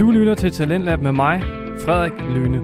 [0.00, 1.42] Du lytter til Talentlab med mig,
[1.84, 2.58] Frederik Lyne.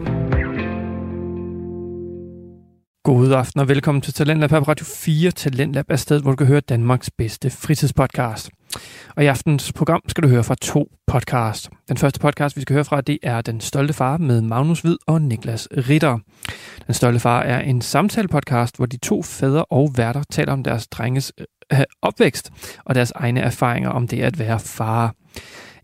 [3.04, 5.30] God aften og velkommen til Talentlab på Radio 4.
[5.30, 8.50] Talentlab er stedet, hvor du kan høre Danmarks bedste fritidspodcast.
[9.16, 11.70] Og i aftens program skal du høre fra to podcasts.
[11.88, 14.96] Den første podcast, vi skal høre fra, det er Den Stolte Far med Magnus Hvid
[15.06, 16.18] og Niklas Ritter.
[16.86, 20.86] Den Stolte Far er en samtalepodcast, hvor de to fædre og værter taler om deres
[20.86, 21.32] drenges
[21.72, 22.50] øh, opvækst
[22.84, 25.14] og deres egne erfaringer om det at være far.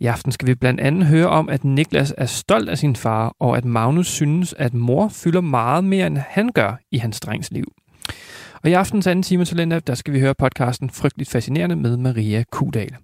[0.02, 3.36] I aften skal vi blandt andet høre om, at Niklas er stolt af sin far,
[3.38, 7.50] og at Magnus synes, at mor fylder meget mere, end han gør i hans drengs
[7.50, 7.72] liv.
[8.62, 12.44] Og i aftens anden time til der skal vi høre podcasten Frygteligt Fascinerende med Maria
[12.50, 12.96] Kudal.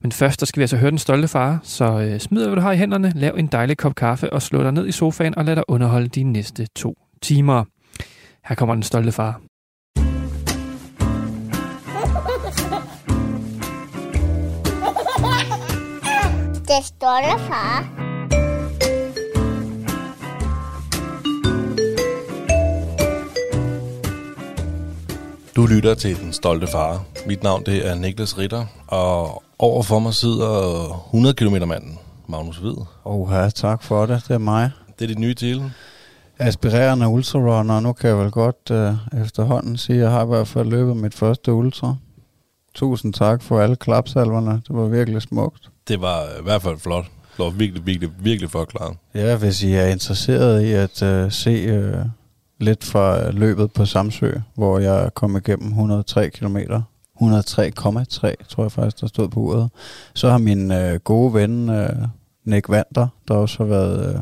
[0.00, 2.62] Men først, der skal vi altså høre den stolte far, så øh, smid hvad du
[2.62, 5.44] har i hænderne, lav en dejlig kop kaffe og slå dig ned i sofaen og
[5.44, 7.64] lad dig underholde de næste to timer.
[8.44, 9.40] Her kommer den stolte far.
[16.68, 17.88] Det stolte far.
[25.56, 27.04] Du lytter til Den Stolte Far.
[27.26, 32.76] Mit navn det er Niklas Ritter, og overfor mig sidder 100 km manden, Magnus Hvid.
[33.04, 34.24] Oha, tak for det.
[34.28, 34.70] Det er mig.
[34.98, 35.72] Det er dit nye til.
[36.38, 37.80] Aspirerende ultrarunner.
[37.80, 40.96] Nu kan jeg vel godt uh, efterhånden sige, at jeg har i hvert fald løbet
[40.96, 41.96] mit første ultra.
[42.74, 44.52] Tusind tak for alle klapsalverne.
[44.52, 45.70] Det var virkelig smukt.
[45.88, 47.04] Det var i hvert fald flot.
[47.04, 48.96] Det var virkelig, virkelig, virkelig forklaret.
[49.14, 52.04] Ja, hvis I er interesseret i at øh, se øh,
[52.60, 56.56] lidt fra løbet på Samsø, hvor jeg kom igennem 103 km.
[56.56, 56.64] 103,3
[58.48, 59.70] tror jeg faktisk, der stod på uret.
[60.14, 61.96] Så har min øh, gode ven øh,
[62.44, 64.20] Nick Vander, der også har været øh,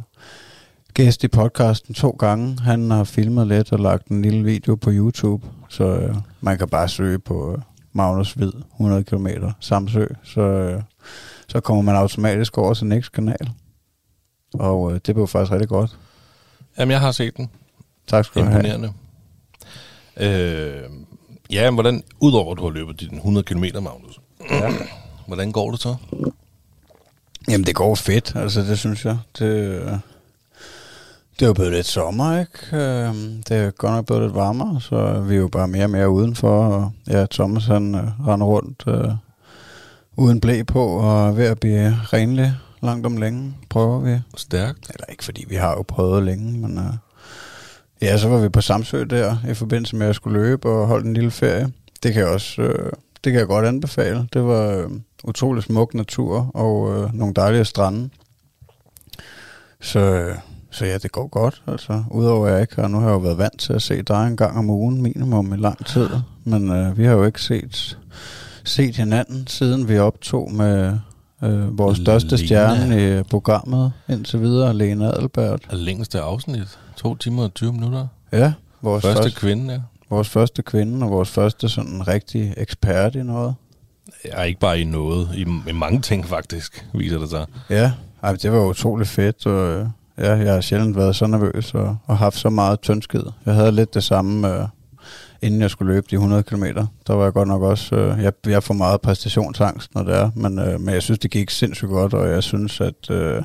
[0.94, 4.91] gæst i podcasten to gange, han har filmet lidt og lagt en lille video på
[4.92, 5.47] YouTube.
[5.69, 7.59] Så øh, man kan bare søge på øh,
[7.92, 9.27] Magnus Hvid, 100 km
[9.61, 10.06] Samsø.
[10.22, 10.41] Så...
[10.41, 10.83] øh,
[11.48, 13.50] så kommer man automatisk over til Nicks kanal.
[14.55, 15.98] Og øh, det blev faktisk rigtig godt.
[16.78, 17.50] Jamen, jeg har set den.
[18.06, 18.58] Tak skal du have.
[18.58, 18.93] Imponerende.
[20.16, 20.91] Øh,
[21.50, 24.20] ja, men hvordan, udover at du har løbet dine 100 km, Magnus,
[24.50, 24.72] ja.
[25.26, 25.97] hvordan går det så?
[27.49, 29.19] Jamen, det går fedt, altså det synes jeg.
[29.38, 30.00] Det,
[31.38, 32.76] det er jo blevet lidt sommer, ikke?
[32.76, 33.15] Øh,
[33.49, 36.10] det er godt nok blevet lidt varmere, så vi er jo bare mere og mere
[36.10, 36.65] udenfor.
[36.65, 39.10] Og ja, Thomas han øh, render rundt øh,
[40.16, 44.21] uden blæ på og ved at blive renlig langt om længe, prøver vi.
[44.37, 44.91] Stærkt.
[44.94, 46.84] Eller ikke fordi vi har jo prøvet længe, men uh,
[48.03, 50.87] ja, så var vi på Samsø der i forbindelse med at jeg skulle løbe og
[50.87, 51.72] holde en lille ferie.
[52.03, 52.91] Det kan jeg også, uh,
[53.25, 54.28] det kan jeg godt anbefale.
[54.32, 54.93] Det var uh,
[55.25, 58.10] utrolig smuk natur og uh, nogle dejlige strande.
[59.81, 60.34] Så,
[60.71, 61.62] så ja, det går godt.
[61.66, 64.03] Altså, udover at jeg ikke har, nu har jeg jo været vant til at se
[64.03, 66.09] dig en gang om ugen minimum i lang tid,
[66.44, 67.99] men uh, vi har jo ikke set
[68.69, 70.99] set hinanden, siden vi optog med
[71.43, 72.47] øh, vores største Lena.
[72.47, 75.66] stjerne i programmet indtil videre, Lena Adelbert.
[75.71, 76.78] Det længste afsnit.
[76.97, 78.06] To timer og 20 minutter.
[78.32, 79.81] Ja, vores Første, første, kvinde, ja.
[80.10, 83.55] vores første kvinde og vores første sådan rigtig ekspert i noget.
[84.25, 85.28] Ja, ikke bare i noget.
[85.34, 87.47] I, i mange ting, faktisk, viser det sig.
[87.71, 89.87] Ja, ej, det var utrolig fedt, og øh,
[90.19, 93.22] ja, jeg har sjældent været så nervøs og, og haft så meget tyndskid.
[93.47, 94.69] Jeg havde lidt det samme, øh,
[95.43, 96.65] inden jeg skulle løbe de 100 km.
[97.06, 100.31] Der var jeg godt nok også, øh, jeg, jeg får meget præstationsangst, når det er,
[100.34, 103.43] men, øh, men jeg synes, det gik sindssygt godt, og jeg synes, at, øh,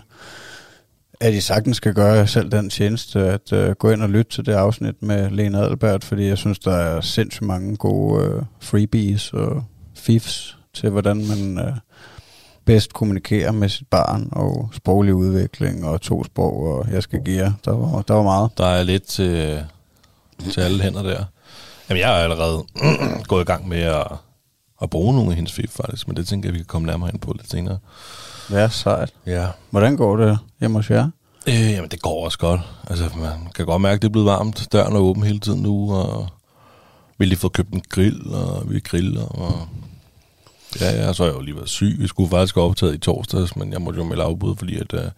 [1.19, 4.45] at I sagtens skal gøre selv den tjeneste, at øh, gå ind og lytte til
[4.45, 9.33] det afsnit med Lena Adelbert, fordi jeg synes, der er sindssygt mange gode øh, freebies
[9.33, 9.63] og
[9.95, 11.73] fifs til, hvordan man øh,
[12.65, 17.43] bedst kommunikerer med sit barn, og sproglig udvikling, og to sprog, og jeg skal give
[17.43, 17.51] jer.
[17.65, 18.49] Der var, der var meget.
[18.57, 19.63] Der er lidt til,
[20.51, 21.25] til alle hænder der.
[21.91, 22.63] Jamen, jeg er allerede
[23.27, 24.07] gået i gang med at,
[24.81, 27.09] at bruge nogle af hendes fif, faktisk, men det tænker jeg, vi kan komme nærmere
[27.09, 27.77] ind på lidt senere.
[28.51, 29.13] Ja, sejt.
[29.25, 29.47] Ja.
[29.69, 31.09] Hvordan går det hjemme hos jer?
[31.47, 32.61] Øh, jamen, det går også godt.
[32.87, 34.67] Altså, man kan godt mærke, at det er blevet varmt.
[34.71, 36.27] Døren er åben hele tiden nu, og
[37.17, 39.67] vi har lige fået købt en grill, og vi griller, og...
[40.81, 41.95] Ja, ja, så har jeg jo lige været syg.
[41.99, 44.93] Vi skulle faktisk have optaget i torsdags, men jeg måtte jo melde afbud, fordi at,
[44.93, 45.11] øh,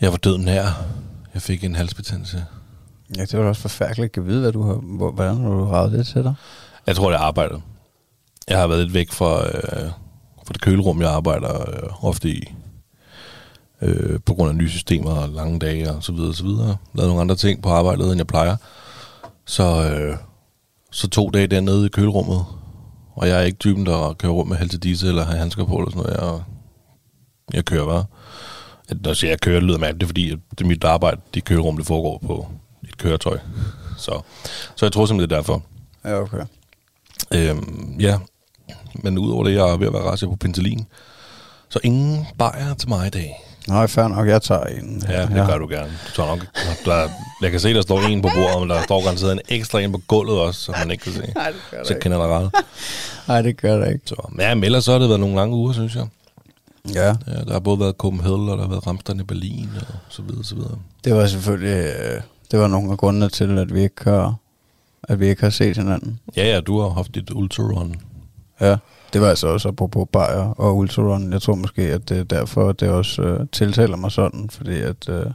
[0.00, 0.84] jeg var død nær.
[1.34, 2.44] Jeg fik en halsbetændelse.
[3.16, 5.64] Ja, det var da også forfærdeligt at vide, hvad du har, hvor- hvordan har du
[5.64, 6.34] ravet det til dig.
[6.86, 7.62] Jeg tror, det er arbejdet.
[8.48, 9.90] Jeg har været lidt væk fra, øh,
[10.46, 12.52] fra det kølerum, jeg arbejder øh, ofte i.
[13.82, 16.76] Øh, på grund af nye systemer og lange dage og så videre og så videre.
[16.94, 18.56] Lavet nogle andre ting på arbejdet, end jeg plejer.
[19.46, 20.16] Så, øh,
[20.92, 22.44] så to dage dernede i kølerummet.
[23.14, 25.90] Og jeg er ikke typen, der kører rundt med halsedisse eller har handsker på eller
[25.90, 26.32] sådan noget.
[26.34, 26.42] Jeg,
[27.54, 28.04] jeg kører bare.
[28.90, 30.84] Når jeg siger, jeg kører, det lyder mærkeligt, det er fordi, at det er mit
[30.84, 32.46] arbejde, det kølerum, det foregår på
[32.84, 33.38] et køretøj.
[33.98, 34.20] Så,
[34.76, 35.62] så jeg tror simpelthen, det er derfor.
[36.04, 36.38] Ja, okay.
[37.34, 38.18] Øhm, ja,
[38.94, 40.86] men udover det, jeg er ved at være rask på Pentalin.
[41.68, 43.32] Så ingen bajer til mig i dag.
[43.68, 45.02] Nej, fair nok, jeg tager en.
[45.08, 45.90] Ja, det gør du gerne.
[46.06, 46.46] Du tager nok,
[46.84, 47.08] der, er-
[47.42, 49.92] jeg kan se, der står en på bordet, men der står garanteret en ekstra en
[49.92, 51.32] på gulvet også, som man ikke kan se.
[51.34, 52.50] Nej, det gør Så kender jeg dig ret.
[53.28, 54.00] Nej, det gør det ikke.
[54.06, 56.06] Så, men ja, men ellers så har det været nogle lange uger, synes jeg.
[56.94, 59.94] Ja, Ja, der har både været Copenhagen, og der har været Ramstein i Berlin, og
[60.08, 60.78] så videre, så videre.
[61.04, 62.20] det var selvfølgelig, øh,
[62.50, 64.34] det var nogle af grundene til, at vi ikke har,
[65.02, 66.20] at vi ikke har set hinanden.
[66.36, 67.94] Ja, ja, du har haft dit ultrarun.
[68.60, 68.76] Ja,
[69.12, 71.32] det var altså også apropos Bayer og Ultron.
[71.32, 74.80] Jeg tror måske, at det er derfor, at det også øh, tiltaler mig sådan, fordi
[74.80, 75.26] at, øh,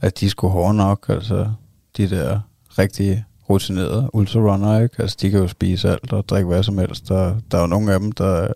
[0.00, 1.52] at de skulle hårde nok, altså
[1.96, 2.40] de der
[2.78, 5.02] rigtig rutinerede ultrarunner, ikke?
[5.02, 7.08] Altså de kan jo spise alt og drikke hvad som helst.
[7.08, 8.48] Der, der er jo nogle af dem, der,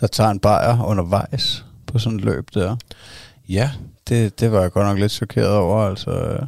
[0.00, 2.76] der tager en bajer undervejs på sådan et løb der.
[3.48, 3.70] Ja.
[4.10, 6.10] Det, det var jeg godt nok lidt chokeret over, altså.
[6.10, 6.42] øh.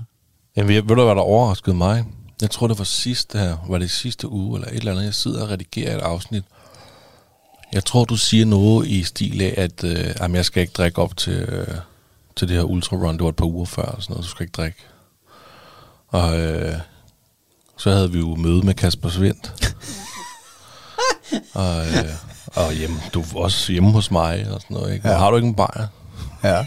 [0.56, 2.04] Jamen, ved ved du, hvad der overraskede mig?
[2.40, 5.04] Jeg tror, det var sidste her, var det sidste uge, eller et eller andet.
[5.04, 6.44] Jeg sidder og redigerer et afsnit.
[7.72, 10.98] Jeg tror, du siger noget i stil af, at øh, jamen, jeg skal ikke drikke
[10.98, 11.66] op til, øh,
[12.36, 13.14] til det her ultrarun.
[13.14, 14.24] Det var et par uger før, eller sådan noget.
[14.24, 14.78] Du skal ikke drikke.
[16.08, 16.74] Og øh,
[17.76, 19.74] så havde vi jo møde med Kasper Svendt.
[21.54, 22.14] og, øh,
[22.46, 24.94] og hjemme, du var også hjemme hos mig og sådan noget.
[24.94, 25.08] Ikke?
[25.08, 25.16] Ja.
[25.16, 25.86] Har du ikke en bajer?
[26.44, 26.66] Ja.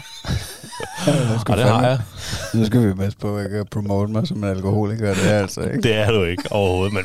[1.48, 2.00] Og det har jeg.
[2.54, 5.14] Nu skal vi passe på, at jeg kan promote mig som en alkoholiker.
[5.14, 5.80] Det er altså ikke.
[5.80, 7.04] Det er du ikke overhovedet, men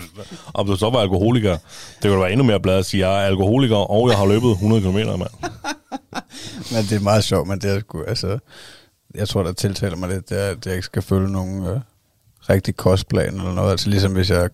[0.53, 1.57] om du så var alkoholiker,
[2.03, 4.25] det kunne være endnu mere blad at sige, at jeg er alkoholiker, og jeg har
[4.25, 5.21] løbet 100 km, mand.
[6.71, 8.39] Men det er meget sjovt, men det er sgu, altså,
[9.15, 11.79] jeg tror, der tiltaler mig lidt, det er, at jeg ikke skal følge nogen øh,
[12.49, 13.71] rigtig kostplan eller noget.
[13.71, 14.49] Altså ligesom hvis jeg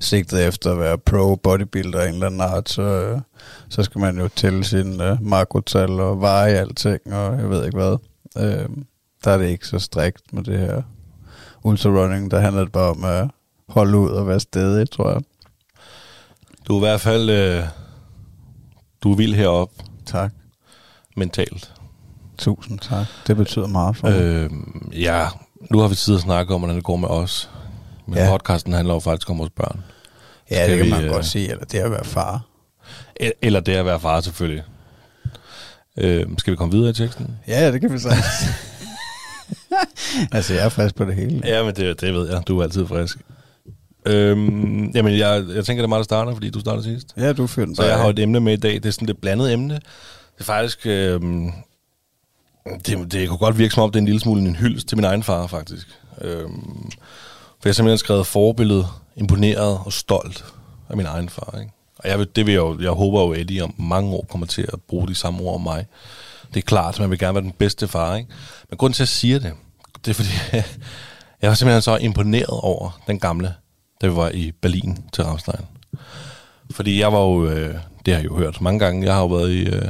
[0.00, 3.20] sigtede efter at være pro bodybuilder af en eller anden art, så, øh,
[3.72, 7.78] så skal man jo tælle sin øh, makrotal og veje alting, og jeg ved ikke
[7.78, 7.96] hvad.
[8.38, 8.68] Øh,
[9.24, 10.82] der er det ikke så strikt med det her
[11.62, 12.30] ultrarunning.
[12.30, 13.28] Der handler det bare om at
[13.68, 15.20] holde ud og være stedig, tror jeg.
[16.68, 17.64] Du er i hvert fald, øh,
[19.02, 19.74] du er vild heroppe
[20.06, 20.32] Tak.
[21.16, 21.72] mentalt.
[22.38, 23.06] Tusind tak.
[23.26, 24.20] Det betyder meget for mig.
[24.20, 24.50] Øh,
[25.02, 25.26] ja,
[25.70, 27.50] nu har vi tid at snakke om, hvordan det går med os.
[28.06, 28.30] Men ja.
[28.30, 29.84] Podcasten handler jo faktisk om vores børn.
[30.50, 32.40] ja, det kan vi, man øh, godt sige, eller det er at være far.
[33.20, 34.64] E- Eller det at være far, selvfølgelig.
[35.98, 37.38] Øh, skal vi komme videre i teksten?
[37.48, 38.24] Ja, det kan vi sagtens.
[40.32, 41.42] altså, jeg er frisk på det hele.
[41.44, 42.42] Ja, men det, det ved jeg.
[42.48, 43.18] Du er altid frisk.
[44.06, 47.14] Øhm, jamen, jeg, jeg tænker, det er mig, der starter, fordi du starter sidst.
[47.16, 48.74] Ja, du fyrer den Så jeg har et emne med i dag.
[48.74, 49.74] Det er sådan et blandet emne.
[49.74, 50.86] Det er faktisk...
[50.86, 51.52] Øhm,
[52.86, 54.98] det, det kunne godt virke som om, det er en lille smule en hyldest til
[54.98, 55.86] min egen far, faktisk.
[56.20, 56.90] Øhm,
[57.60, 58.86] for jeg har simpelthen skrevet forbillede,
[59.16, 60.44] imponeret og stolt
[60.90, 61.58] af min egen far.
[61.60, 61.72] Ikke?
[62.02, 64.26] Og jeg, vil, det vil jeg, jo, jeg håber jo, at Eddie om mange år
[64.30, 65.86] kommer til at bruge de samme ord om mig.
[66.54, 68.16] Det er klart, at man vil gerne være den bedste far.
[68.16, 68.30] Ikke?
[68.70, 69.52] Men grunden til, at jeg siger det,
[70.04, 70.28] det er fordi,
[71.42, 73.54] jeg var simpelthen så imponeret over den gamle,
[74.00, 75.66] da vi var i Berlin til Ramstein.
[76.70, 77.74] Fordi jeg var jo, øh,
[78.06, 79.88] det har jeg jo hørt mange gange, jeg har jo været i øh,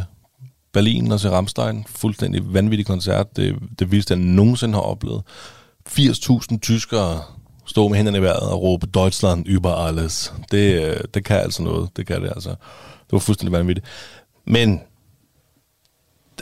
[0.72, 1.84] Berlin og til Ramstein.
[1.88, 3.36] Fuldstændig vanvittig koncert.
[3.36, 5.22] Det, det vildeste, jeg nogensinde har oplevet.
[5.88, 7.22] 80.000 tyskere
[7.66, 10.32] stå med hænderne i vejret og råbe Deutschland über alles.
[10.50, 11.88] Det, øh, det kan altså noget.
[11.96, 12.50] Det kan det altså.
[12.50, 13.86] Det var fuldstændig vanvittigt.
[14.44, 14.80] Men,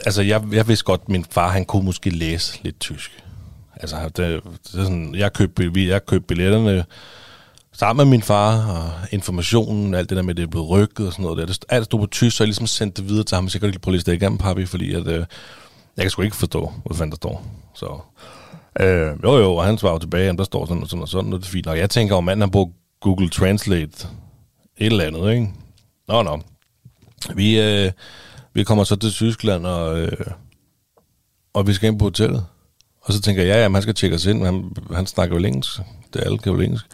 [0.05, 3.23] altså jeg, jeg vidste godt, at min far, han kunne måske læse lidt tysk.
[3.75, 6.85] Altså, det, det er sådan, jeg købte, vi- jeg købte billetterne
[7.73, 11.07] sammen med min far, og informationen, alt det der med, at det er blevet rykket
[11.07, 11.45] og sådan noget der.
[11.45, 13.59] Det, alt stod på tysk, så jeg ligesom sendte det videre til ham, så jeg
[13.61, 15.25] kan lige prøve at læse det igennem, papi, fordi at, øh,
[15.97, 17.45] jeg kan sgu ikke forstå, hvad fanden der står.
[17.75, 17.99] Så,
[18.79, 21.33] øh, jo jo, og han svarer tilbage, at der står sådan og sådan og sådan,
[21.33, 21.67] og det er fint.
[21.67, 24.07] Og jeg tænker, om manden har brugt Google Translate
[24.77, 25.49] et eller andet, ikke?
[26.07, 26.41] Nå, nå.
[27.35, 27.91] Vi, øh,
[28.53, 30.25] vi kommer så til Tyskland, og, øh,
[31.53, 32.45] og vi skal ind på hotellet.
[33.01, 34.45] Og så tænker jeg, ja, jamen, han skal tjekke os ind.
[34.45, 35.79] Han, han snakker jo engelsk.
[36.13, 36.85] Det er alle kan jo engelsk.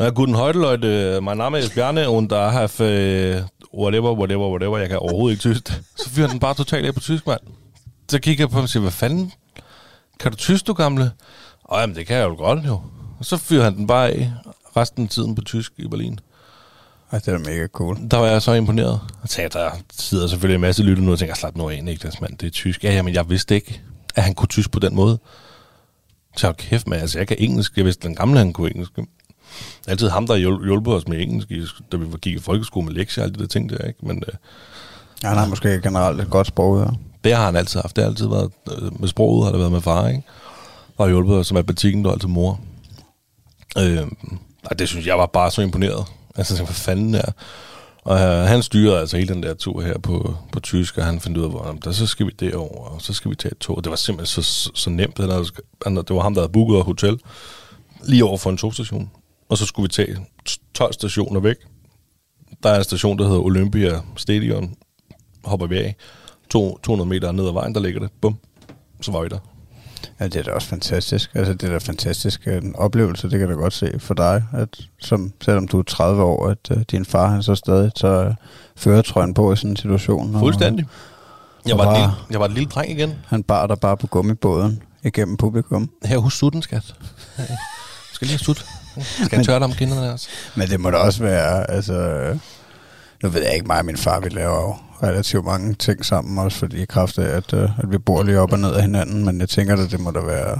[0.00, 0.86] Ja, guten heute, Leute.
[0.86, 4.78] Øh, mein Name ist Bjarne, und da have uh, whatever, whatever, whatever.
[4.78, 5.82] Jeg kan overhovedet ikke tysk.
[5.96, 7.40] Så fyrer den bare totalt af på tysk, mand.
[8.10, 9.32] Så kigger jeg på ham og siger, hvad fanden?
[10.20, 11.10] Kan du tysk, du gamle?
[11.64, 12.80] Og jamen, det kan jeg jo godt, jo.
[13.18, 14.32] Og så fyrer han den bare af
[14.76, 16.20] resten af tiden på tysk i Berlin.
[17.12, 17.96] Ej, det er mega cool.
[18.10, 19.00] Der var jeg så imponeret.
[19.22, 22.20] Og tænkte, der sidder selvfølgelig en masse lytter nu og tænker, slap nu af, Niklas,
[22.20, 22.84] mand, det er tysk.
[22.84, 23.82] Ja, jamen, jeg vidste ikke,
[24.14, 25.18] at han kunne tysk på den måde.
[26.36, 27.76] Så hold kæft, med, altså, jeg kan engelsk.
[27.76, 28.92] Jeg vidste, den gamle, han kunne engelsk.
[29.88, 31.48] Altid ham, der hjulpet os med engelsk,
[31.92, 34.06] da vi gik i folkeskole med lektier og alle de der ting der, ikke?
[34.06, 34.34] Men øh,
[35.22, 36.90] Ja, han har måske generelt et godt sprog, ja
[37.24, 37.96] det har han altid haft.
[37.96, 40.22] Det har altid været øh, med sproget, har det været med far, ikke?
[40.96, 42.60] Og har hjulpet os med matematikken, der altid mor.
[43.78, 44.06] Øh,
[44.64, 46.06] og det synes jeg var bare så imponeret.
[46.36, 47.32] Altså, hvad fanden er
[48.04, 51.20] Og øh, han styrede altså hele den der tur her på, på tysk, og han
[51.20, 53.58] fandt ud af, hvor der, så skal vi derover, og så skal vi tage et
[53.58, 53.84] tog.
[53.84, 55.18] Det var simpelthen så, så, så nemt.
[55.18, 55.46] Han havde,
[55.84, 57.20] han, det var ham, der havde booket et hotel
[58.04, 59.10] lige over for en togstation.
[59.48, 60.18] Og så skulle vi tage
[60.74, 61.56] 12 stationer væk.
[62.62, 64.74] Der er en station, der hedder Olympia Stadion.
[65.44, 65.96] Hopper vi af
[66.50, 68.10] to, 200 meter ned ad vejen, der ligger det.
[68.20, 68.36] Bum.
[69.00, 69.38] Så var vi der.
[70.20, 71.30] Ja, det er da også fantastisk.
[71.34, 74.44] Altså, det er da fantastisk en oplevelse, det kan jeg da godt se for dig,
[74.52, 74.68] at
[75.02, 78.34] som, selvom du er 30 år, at uh, din far han så stadig tager
[78.76, 80.34] føretrøjen på i sådan en situation.
[80.34, 80.86] og Fuldstændig.
[81.66, 83.12] Jeg og var, et bare- lille, jeg var et lille dreng igen.
[83.26, 85.90] Han bar dig bare på gummibåden igennem publikum.
[86.04, 86.94] Her, husk sutten, skat.
[87.38, 87.46] Jeg
[88.12, 88.64] skal lige have sut.
[89.24, 90.28] Skal jeg tørre dig om kinderne også?
[90.54, 91.94] Men det må da også være, altså...
[93.22, 96.38] Nu ved jeg ikke mig og min far, vi laver jo relativt mange ting sammen,
[96.38, 98.82] også fordi i kraft af, at, uh, at vi bor lige op og ned af
[98.82, 100.58] hinanden, men jeg tænker da, det må da være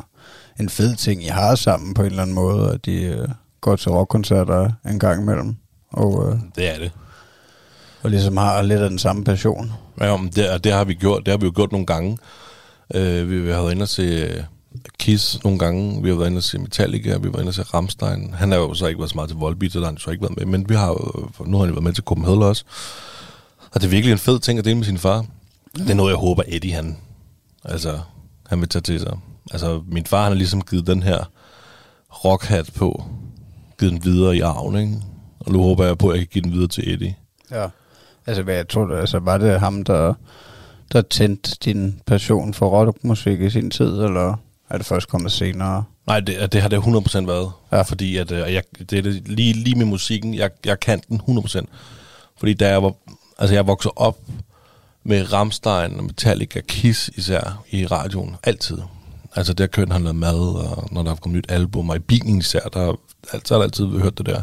[0.60, 3.28] en fed ting, I har sammen på en eller anden måde, at de uh,
[3.60, 5.56] går til rockkoncerter en gang imellem,
[5.92, 6.90] og, uh, Det er det.
[8.02, 9.72] og ligesom har lidt af den samme passion.
[10.00, 11.26] Ja, men det, og det har vi gjort.
[11.26, 12.18] Det har vi jo gjort nogle gange.
[12.94, 14.42] Øh, vi, vi har været inde og se øh,
[14.98, 16.02] Kiss nogle gange.
[16.02, 17.08] Vi har været inde og se Metallica.
[17.08, 18.34] Vi har været inde og se Rammstein.
[18.34, 20.10] Han har jo så ikke været så meget til Volbeat, så der har han så
[20.10, 20.46] ikke været med.
[20.46, 22.64] Men vi har jo, nu har han jo været med til Copenhagen også.
[23.72, 25.26] Og det er virkelig en fed ting at dele med sin far.
[25.76, 26.96] Det er noget, jeg håber, Eddie han,
[27.64, 28.00] altså,
[28.46, 29.18] han vil tage til sig.
[29.50, 31.30] Altså, min far han har ligesom givet den her
[32.24, 33.04] rockhat på.
[33.80, 34.96] Givet den videre i arven, ikke?
[35.40, 37.14] Og nu håber jeg på, at jeg kan give den videre til Eddie.
[37.50, 37.66] Ja.
[38.26, 40.14] Altså, hvad jeg tror, altså, var det ham, der,
[40.92, 44.36] der tændte din passion for rockmusik i sin tid, eller
[44.70, 45.84] er det først kommet senere?
[46.06, 47.52] Nej, det, det har det 100% været.
[47.72, 47.82] Ja.
[47.82, 51.20] Fordi at, øh, jeg, det er det, lige, lige med musikken, jeg, jeg kan den
[51.28, 51.64] 100%.
[52.38, 52.92] Fordi da jeg var,
[53.38, 54.18] altså jeg voksede op
[55.04, 58.78] med Rammstein og Metallica, Kiss især i radioen, altid.
[59.36, 62.38] Altså der kørte han noget mad, og når der kom nyt album, og i bilen
[62.38, 63.00] især, der
[63.32, 64.42] altså, har altid hørt det der.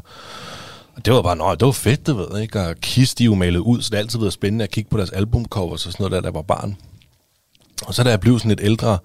[0.96, 2.62] Og det var bare, nej, det var fedt, det ved ikke?
[2.62, 4.98] Og Kiss, de jo malet ud, så det har altid været spændende at kigge på
[4.98, 6.78] deres albumcovers og sådan noget der, jeg var barn.
[7.86, 8.98] Og så da jeg blev sådan lidt ældre,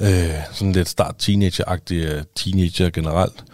[0.00, 3.44] øh, sådan lidt start teenager-agtig øh, teenager generelt,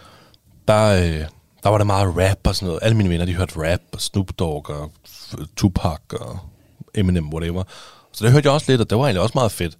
[0.67, 1.25] der, øh,
[1.63, 2.79] der var der meget rap og sådan noget.
[2.81, 4.91] Alle mine venner, de hørte rap og Snoop Dogg og
[5.55, 6.39] Tupac og
[6.95, 7.63] Eminem, whatever.
[8.11, 9.77] Så det hørte jeg også lidt, og det var egentlig også meget fedt.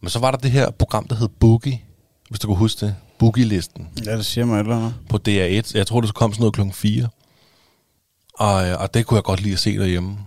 [0.00, 1.82] Men så var der det her program, der hed Boogie,
[2.28, 2.94] hvis du kunne huske det.
[3.18, 4.94] Boogie-listen Ja, det siger mig et eller andet.
[5.08, 5.70] på DR1.
[5.78, 7.08] Jeg tror, det kom sådan noget klokken 4.
[8.34, 10.18] Og, øh, og det kunne jeg godt lide at se derhjemme.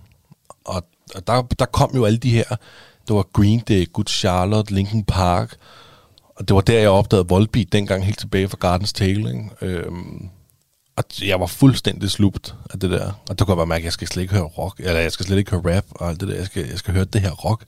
[0.66, 0.84] Og,
[1.16, 2.44] og der, der kom jo alle de her.
[3.08, 5.56] Det var Green Day, Good Charlotte, Linkin Park.
[6.36, 9.30] Og det var der, jeg opdagede Volbeat dengang helt tilbage fra Gardens Tale.
[9.30, 9.50] Ikke?
[9.62, 10.30] Øhm,
[10.98, 13.12] og jeg var fuldstændig slugt af det der.
[13.30, 14.80] Og der kunne jeg bare mærke, at jeg skal slet ikke høre rock.
[14.80, 16.36] Eller jeg skal slet ikke høre rap og alt det der.
[16.36, 17.66] Jeg skal, jeg skal høre det her rock.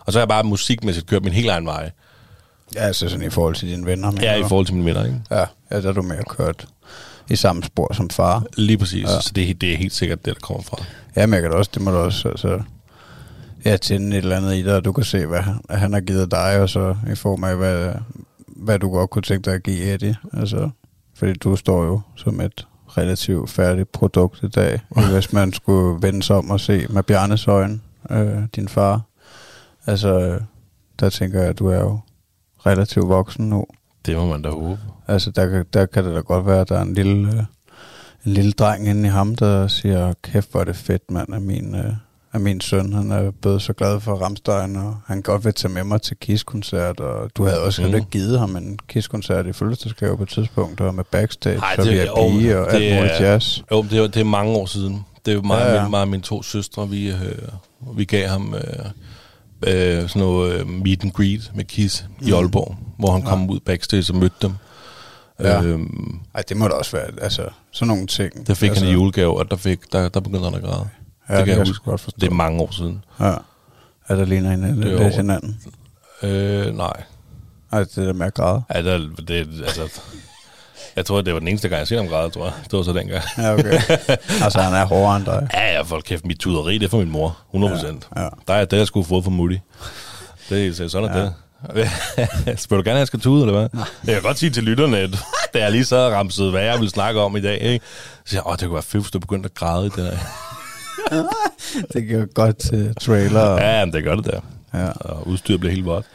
[0.00, 1.90] Og så har jeg bare musikmæssigt kørt min helt egen vej.
[2.74, 4.12] Ja, altså sådan i forhold til dine venner.
[4.20, 4.48] Ja, i du?
[4.48, 5.20] forhold til mine venner, ikke?
[5.30, 6.66] Ja, ja, der er du mere kørt
[7.30, 8.44] i samme spor som far.
[8.56, 9.02] Lige præcis.
[9.04, 9.20] Ja.
[9.20, 10.84] Så det, er- det er helt sikkert det, der kommer fra.
[11.16, 12.62] Ja, men jeg kan også, det må du også, altså,
[13.64, 15.40] ja, tænde et eller andet i dig, og du kan se, hvad
[15.70, 17.92] han, har givet dig, og så i form af, hvad,
[18.46, 20.16] hvad du godt kunne tænke dig at give Eddie.
[20.32, 20.70] Altså,
[21.14, 24.80] fordi du står jo som et relativt færdigt produkt i dag,
[25.12, 29.00] hvis man skulle vende sig om og se med Bjarnes øjne, øh, din far.
[29.86, 30.38] Altså,
[31.00, 31.98] der tænker jeg, at du er jo
[32.66, 33.66] relativt voksen nu.
[34.06, 34.78] Det må man da håbe.
[35.08, 37.38] Altså, der, kan- der kan det da godt være, at der er en lille, øh,
[38.26, 41.42] en lille dreng inde i ham, der siger, kæft, hvor er det fedt, mand, at
[41.42, 41.92] min, øh,
[42.32, 45.72] at min søn, han er blevet så glad for Ramstein, og han godt vil tage
[45.72, 48.04] med mig til Kiss-koncert, og du havde også mm.
[48.10, 51.92] givet ham en Kiss-koncert i fødselsdagsgave på et tidspunkt, og med backstage, Ej, og det-
[51.92, 53.58] VIP, jo, og det alt muligt er- jazz.
[53.72, 55.04] Jo, det er, det er mange år siden.
[55.26, 55.88] Det er mig, Ja, ja.
[55.88, 57.16] Mig og mine to søstre, vi, øh,
[57.96, 58.62] vi gav ham øh,
[59.66, 62.26] øh, sådan noget øh, meet and greet med Kiss mm.
[62.28, 63.28] i Aalborg, hvor han Ja.
[63.28, 64.52] kom ud backstage og mødte dem.
[65.40, 65.62] Ja.
[65.62, 68.46] Øhm, Ej, det må da også være, altså, sådan nogle ting.
[68.46, 70.88] der fik altså, han en julegave, og der, fik, der, der begyndte han at græde.
[71.28, 71.84] Ja, det det kan jeg huske.
[71.84, 72.16] godt forstå.
[72.20, 73.04] Det er mange år siden.
[73.20, 73.34] Ja.
[74.08, 75.60] Er der ligner hinanden, Det er hinanden?
[76.22, 77.02] Øh, nej.
[77.72, 78.62] Ej, det der med at græde.
[78.74, 78.98] Ja, der,
[79.28, 80.00] det, altså,
[80.96, 82.52] jeg tror, det var den eneste gang, jeg set ham græde, tror jeg.
[82.64, 83.22] Det var så dengang.
[83.38, 83.72] Ja, okay.
[84.44, 85.48] altså, han er hårdere end dig.
[85.54, 87.38] Ja, ja, folk kæft, mit tuderi, det er for min mor.
[87.50, 88.08] 100 procent.
[88.16, 88.28] Ja, ja.
[88.48, 89.60] Der er det, jeg skulle få fra Mutti.
[90.50, 91.32] Det er så sådan er det.
[92.60, 93.68] Spørger du gerne, at jeg skal tude, eller hvad?
[93.72, 93.84] Nej.
[94.04, 95.10] Jeg kan godt sige til lytterne, at
[95.54, 97.84] da jeg lige så ramset, hvad jeg ville snakke om i dag, ikke?
[98.24, 99.96] så siger jeg, åh, det kunne være fedt, hvis du begyndte at græde i det
[99.98, 100.18] der.
[101.92, 103.52] Det giver godt til trailer.
[103.52, 104.40] Ja, men det gør det der.
[104.74, 104.90] ja.
[104.90, 106.06] Og udstyret bliver helt vådt.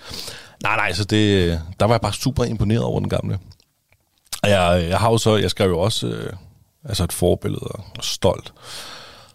[0.63, 3.39] Nej, nej, så det, der var jeg bare super imponeret over den gamle.
[4.44, 6.34] Og jeg, jeg har jo så, jeg skrev jo også øh,
[6.86, 8.54] altså et forbillede og stolt.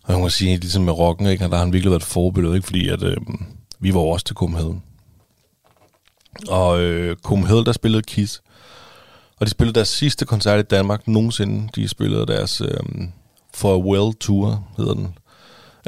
[0.03, 2.55] Og jeg må sige, ligesom med rocken, ikke, der har han virkelig været et forbillede,
[2.55, 2.67] ikke?
[2.67, 3.17] fordi at, øh,
[3.81, 4.83] vi var også til Copenhagen.
[6.49, 8.43] Og øh, Copenhagen, der spillede Kiss.
[9.41, 11.69] Og de spillede deres sidste koncert i Danmark nogensinde.
[11.75, 12.81] De spillede deres øh,
[13.55, 15.15] For a Well Tour, hedder den.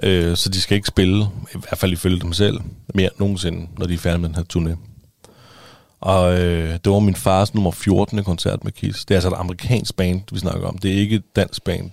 [0.03, 1.25] Øh, så de skal ikke spille,
[1.55, 2.61] i hvert fald ifølge dem selv,
[2.95, 4.77] mere nogensinde, når de er færdige med den her turné.
[6.01, 8.25] Og øh, det var min fars nummer 14.
[8.25, 9.05] koncert med Kiss.
[9.05, 10.79] Det er altså et amerikansk band, vi snakker om.
[10.79, 11.91] Det er ikke et dansk band.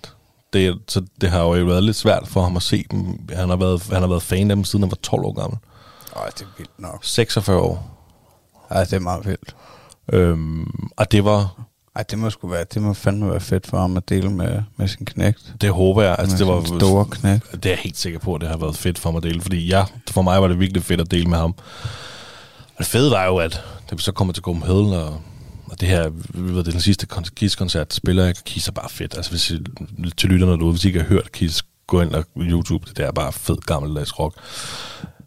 [0.52, 3.18] det, så det har jo været lidt svært for ham at se dem.
[3.34, 5.58] Han har været, han har været fan af dem, siden han var 12 år gammel.
[6.16, 7.04] Ej, det er vildt nok.
[7.04, 7.92] 46 år.
[8.70, 9.56] Ej, det er meget vildt.
[10.12, 13.78] Øhm, og det var, Ej, det må sgu være, det må fandme være fedt for
[13.80, 15.54] ham at dele med, med sin knægt.
[15.60, 17.52] det håber jeg, altså Med det var store knægt.
[17.52, 19.40] Det er jeg helt sikker på, at det har været fedt for mig at dele,
[19.40, 21.54] fordi ja, for mig var det virkelig fedt at dele med ham.
[22.66, 25.20] Og det fede var jo, at da vi så kommer til Copenhagen, og,
[25.66, 28.88] og det her, ved, det er den sidste kon- Kiss-koncert, spiller jeg, Kiss er bare
[28.90, 29.16] fedt.
[29.16, 29.58] Altså hvis I,
[30.16, 33.12] til lytterne derude, hvis I ikke har hørt Kiss, gå ind og YouTube, det er
[33.12, 34.36] bare fed gammeldags rock.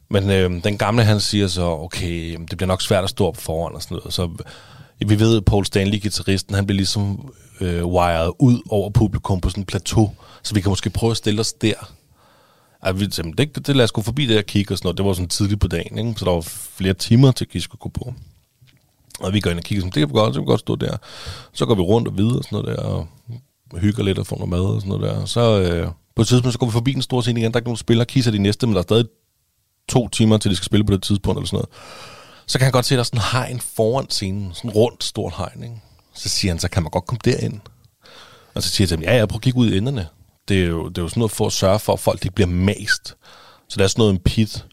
[0.09, 3.37] Men øh, den gamle, han siger så, okay, det bliver nok svært at stå op
[3.37, 4.13] foran og sådan noget.
[4.13, 4.29] Så
[4.99, 9.49] vi ved, at Paul Stanley, gitarristen, han bliver ligesom øh, wired ud over publikum på
[9.49, 10.11] sådan en plateau,
[10.43, 11.91] så vi kan måske prøve at stille os der.
[12.83, 14.87] Ej, vi, jamen, det, det, lad lader os gå forbi det og kigge og sådan
[14.87, 14.97] noget.
[14.97, 16.19] Det var sådan tidligt på dagen, ikke?
[16.19, 16.41] så der var
[16.77, 18.13] flere timer til, at skulle gå på.
[19.19, 20.59] Og vi går ind og kigger, sådan, det kan vi godt, så kan vi godt
[20.59, 20.97] stå der.
[21.53, 23.07] Så går vi rundt og videre og sådan noget der, og
[23.79, 25.25] hygger lidt og får noget mad og sådan noget der.
[25.25, 27.59] Så øh, på et tidspunkt, så går vi forbi den store scene igen, der er
[27.59, 29.05] ikke nogen spillere, kisser de næste, men der er stadig
[29.89, 31.69] to timer, til de skal spille på det tidspunkt eller sådan noget.
[32.47, 34.75] Så kan han godt se, at der er sådan en hegn foran scenen, sådan en
[34.75, 35.81] rundt stort hegn, ikke?
[36.13, 37.59] Så siger han, så kan man godt komme derind.
[38.53, 40.07] Og så siger jeg til ham, ja, ja, prøv at kigge ud i enderne.
[40.47, 42.35] Det er, jo, det er jo sådan noget for at sørge for, at folk ikke
[42.35, 43.15] bliver mast.
[43.69, 44.65] Så der er sådan noget en pit.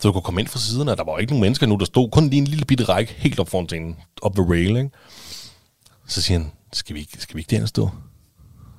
[0.00, 1.76] Så du kunne komme ind fra siderne, og der var jo ikke nogen mennesker nu,
[1.76, 4.76] der stod kun lige en lille bitte række helt op foran scenen, op ved rail,
[4.76, 4.90] ikke?
[6.06, 7.90] Så siger han, skal vi ikke, skal vi ikke derind stå?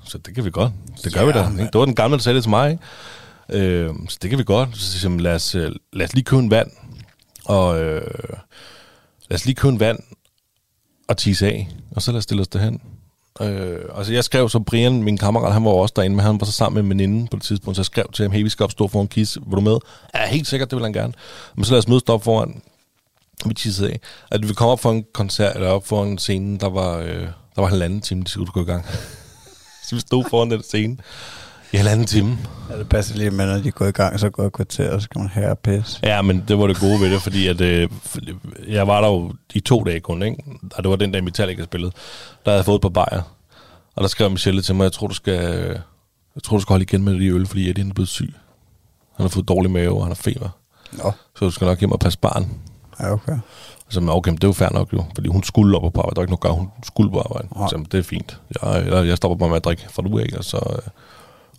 [0.03, 0.71] Så det kan vi godt.
[1.03, 1.49] Det gør Ja, vi da.
[1.49, 1.63] Ikke?
[1.63, 2.71] Det var den gamle, der sagde det til mig.
[2.71, 3.63] Ikke?
[3.65, 4.69] Øh, så det kan vi godt.
[4.77, 6.71] Så siger jeg, lad os, øh, lad os lige købe en vand.
[7.45, 8.01] Og øh,
[9.29, 9.99] lad os lige købe en vand
[11.07, 11.69] og tisse af.
[11.91, 12.81] Og så lad os stille os derhen.
[13.41, 16.45] Øh, altså jeg skrev så Brian, min kammerat, han var også derinde, men han var
[16.45, 18.49] så sammen med en veninde på det tidspunkt, så jeg skrev til ham, hey, vi
[18.49, 19.77] skal opstå foran Kiss, vil du med?
[20.15, 21.13] Ja, helt sikkert, det vil han gerne.
[21.55, 22.61] Men så lad os mødes op foran,
[23.45, 23.99] vi tissede af.
[24.31, 27.27] At vi kom op for en koncert, eller op for en scene, der var, øh,
[27.55, 28.85] der var halvanden time, de skulle gå i gang.
[29.85, 30.97] så vi stod foran den scene
[31.75, 32.37] i halvanden time.
[32.69, 35.01] Ja, det passer lige med, når de går i gang, så går et kvarter, og
[35.01, 35.99] så kan man have pisse.
[36.03, 37.89] Ja, men det var det gode ved det, fordi at, øh,
[38.67, 40.43] jeg var der jo i to dage kun, ikke?
[40.75, 41.91] og det var den dag, Metallica spillede.
[42.45, 43.21] Der havde jeg fået et par bajer,
[43.95, 45.33] og der skrev Michelle til mig, jeg tror, du skal,
[46.35, 48.33] jeg tror, du skal holde igen med de øl, fordi Eddie han er blevet syg.
[49.15, 50.49] Han har fået dårlig mave, og han har feber.
[50.91, 52.49] Nå, Så du skal nok hjem og passe barn.
[52.99, 53.37] ja, okay.
[53.89, 56.01] Så men okay, men det er jo fair nok jo, fordi hun skulle op på
[56.01, 56.15] arbejde.
[56.15, 57.47] Der var ikke nogen gang, hun skulle på arbejde.
[57.55, 57.67] Nej.
[57.67, 58.39] Så det er fint.
[58.63, 60.79] Jeg, jeg, jeg stopper bare med at drikke fra nu af, og så,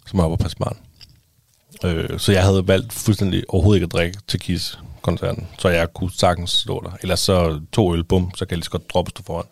[0.07, 0.77] så må jeg op og passe barn.
[1.85, 6.13] Øh, så jeg havde valgt fuldstændig overhovedet ikke at drikke til KISS-koncerten, så jeg kunne
[6.13, 6.91] sagtens stå der.
[7.03, 9.45] Ellers så to øl, bum, så kan jeg lige så godt droppe stå foran.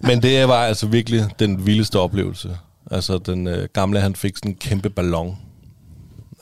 [0.00, 2.58] Men det var altså virkelig den vildeste oplevelse.
[2.90, 5.38] Altså den øh, gamle, han fik sådan en kæmpe ballon.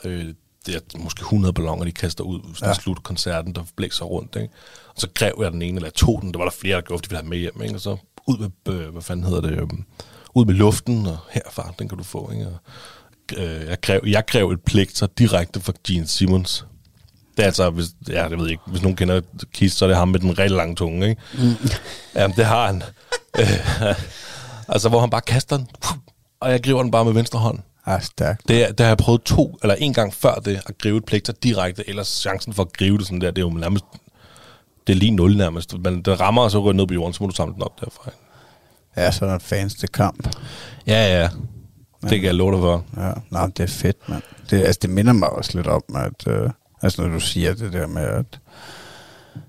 [0.04, 0.34] Øh,
[0.66, 2.68] det er måske 100 balloner, de kaster ud sådan ja.
[2.68, 2.74] Ja.
[2.74, 4.36] slut koncerten, der blæser rundt.
[4.36, 4.54] Ikke?
[4.88, 6.32] Og så grev jeg den ene, eller jeg tog den.
[6.32, 7.62] Der var der flere, der gjorde, de ville have med hjem.
[7.62, 7.74] Ikke?
[7.74, 9.68] Og så ud med, øh, hvad fanden hedder det, øh,
[10.34, 12.30] ud med luften, og herfra, den kan du få.
[12.32, 12.46] Ikke?
[12.46, 12.58] Og,
[13.36, 16.66] øh, jeg, grev, jeg grev et plekter direkte fra Gene Simmons.
[17.36, 19.20] Det er altså, hvis, ja, jeg ved ikke, hvis nogen kender
[19.52, 21.22] Kiss, så er det ham med den rigtig lange tunge, ikke?
[21.34, 21.70] Mm.
[22.14, 22.82] Jamen, det har han.
[23.38, 23.94] Øh,
[24.68, 25.68] altså, hvor han bare kaster den,
[26.40, 27.58] og jeg griber den bare med venstre hånd.
[28.00, 28.48] Stærkt.
[28.48, 31.32] Det, det har jeg prøvet to, eller en gang før det, at gribe et plekter
[31.32, 33.84] direkte, ellers chancen for at gribe det sådan der, det er jo nærmest,
[34.86, 35.78] det er lige nul nærmest.
[35.78, 37.80] Men det rammer, og så ryger ned på jorden, så må du samle den op
[37.80, 38.10] derfra.
[38.96, 40.36] Ja, så er der fans til kamp.
[40.86, 41.28] Ja, ja.
[42.02, 42.84] Det kan jeg love dig for.
[42.96, 44.22] Ja, nej, det er fedt, mand.
[44.50, 46.50] Det, altså, det minder mig også lidt om, at øh,
[46.82, 48.40] altså, når du siger det der med at,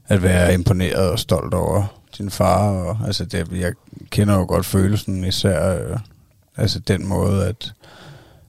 [0.08, 2.72] at være imponeret og stolt over din far.
[2.72, 3.74] Og, altså, det, jeg
[4.10, 6.00] kender jo godt følelsen, især øh,
[6.58, 7.74] altså, den måde, at,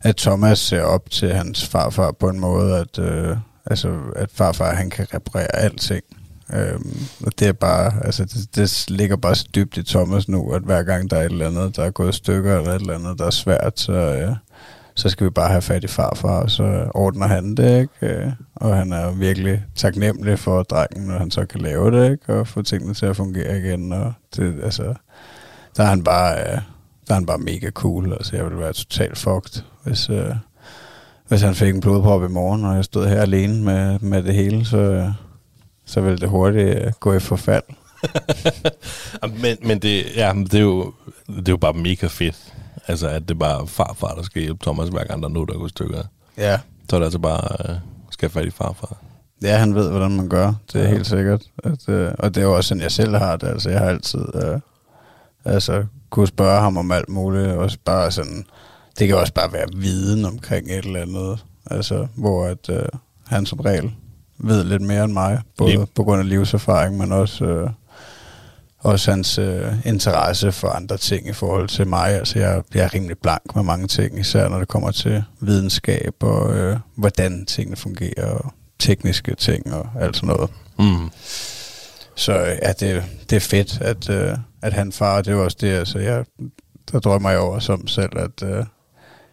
[0.01, 4.75] at Thomas ser op til hans farfar på en måde, at, øh, altså, at farfar
[4.75, 6.05] han kan reparere alting.
[6.55, 10.53] Øhm, og det er bare, altså det, det ligger bare så dybt i Thomas nu,
[10.53, 12.95] at hver gang der er et eller andet, der er gået stykker, eller et eller
[12.95, 14.37] andet, der er svært, så, øh,
[14.95, 18.15] så skal vi bare have fat i farfar, og så ordner han det, ikke?
[18.15, 22.35] Øh, og han er virkelig taknemmelig for drengen, når han så kan lave det, ikke?
[22.35, 24.95] Og få tingene til at fungere igen, og det, altså,
[25.77, 26.61] der er han bare, øh,
[27.09, 30.35] der er han bare mega cool, altså jeg ville være totalt fucked, hvis, øh,
[31.29, 34.35] hvis han fik en blodprop i morgen, og jeg stod her alene med, med det
[34.35, 35.09] hele, så, øh,
[35.93, 37.63] så ville det hurtigt øh, gå i forfald.
[39.43, 40.93] Men, men det, ja, det, er jo,
[41.27, 42.55] det er jo bare mega fedt.
[42.87, 45.49] Altså, at det er bare farfar, der skal hjælpe Thomas, hver gang der er noget,
[45.49, 46.03] der går i stykker.
[46.39, 46.59] Ja.
[46.91, 47.77] Så er det altså bare, øh,
[48.11, 48.97] skal fat i farfar.
[49.43, 50.53] Ja, han ved, hvordan man gør.
[50.73, 50.91] Det er ja.
[50.91, 51.43] helt sikkert.
[51.65, 53.49] At, øh, og det er jo også sådan, jeg selv har det.
[53.49, 54.61] Altså, jeg har altid øh,
[55.45, 57.49] altså, kunne spørge ham om alt muligt.
[57.49, 58.45] Også bare sådan,
[58.99, 61.45] det kan også bare være viden omkring et eller andet.
[61.71, 62.87] Altså, hvor at, øh,
[63.27, 63.93] han som regel
[64.43, 65.41] ved lidt mere end mig.
[65.59, 65.89] Både Yep.
[65.95, 67.71] på grund af livserfaring, men også, øh,
[68.79, 72.09] også hans øh, interesse for andre ting i forhold til mig.
[72.09, 76.15] Altså jeg, jeg er rimelig blank med mange ting, især når det kommer til videnskab
[76.21, 80.51] og øh, hvordan tingene fungerer og tekniske ting og alt sådan noget.
[80.79, 81.11] Mm.
[82.15, 85.69] Så ja, det, det er fedt, at, øh, at han far, det er også det,
[85.73, 86.25] altså jeg,
[86.93, 88.65] der drømmer jeg over som selv, at, øh,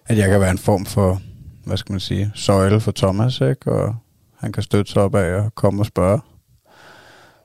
[0.06, 1.22] at jeg kan være en form for,
[1.66, 3.72] hvad skal man sige, søjle for Thomas, ikke?
[3.72, 3.96] Og
[4.40, 6.22] han kan støtte sig op af og komme og spørge.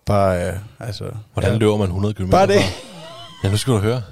[0.07, 1.05] Bare, øh, altså...
[1.33, 1.59] Hvordan ja.
[1.59, 2.31] løber man 100 km?
[2.31, 2.61] Bare det.
[3.45, 4.03] Ja, nu skal du høre.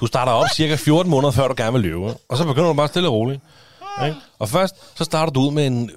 [0.00, 2.14] Du starter op cirka 14 måneder, før du gerne vil løbe.
[2.28, 3.40] Og så begynder du bare stille og roligt.
[4.04, 4.16] Ikke?
[4.38, 5.90] Og først, så starter du ud med en...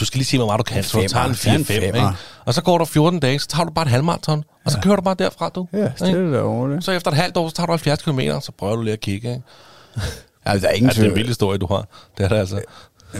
[0.00, 0.84] Du skal lige sige, hvor meget du kan.
[0.84, 1.66] Så du tager en femmer.
[1.66, 2.08] 4-5, En ikke?
[2.44, 4.44] Og så går der 14 dage, så tager du bare et halvmarathon.
[4.64, 5.68] Og så kører du bare derfra, du.
[5.72, 5.92] Ja, Ikke?
[5.96, 6.84] stille og roligt.
[6.84, 9.00] Så efter et halvt år, så tager du 70 km, så prøver du lige at
[9.00, 9.30] kigge.
[9.30, 9.42] Ikke?
[10.44, 11.86] Altså, der er ingen Ja, det er en vild historie, du har.
[12.18, 12.60] Det er det altså.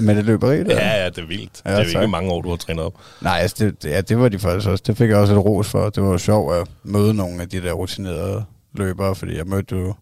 [0.00, 0.74] Med det løberi der?
[0.74, 1.62] Ja, ja, det er vildt.
[1.64, 2.02] Ja, det er jo tak.
[2.02, 2.94] ikke mange år, du har trænet op.
[3.20, 4.84] Nej, altså det, ja, det var de faktisk også.
[4.86, 5.90] Det fik jeg også et ros for.
[5.90, 9.76] Det var jo sjovt at møde nogle af de der rutinerede løbere, fordi jeg mødte
[9.76, 9.94] jo...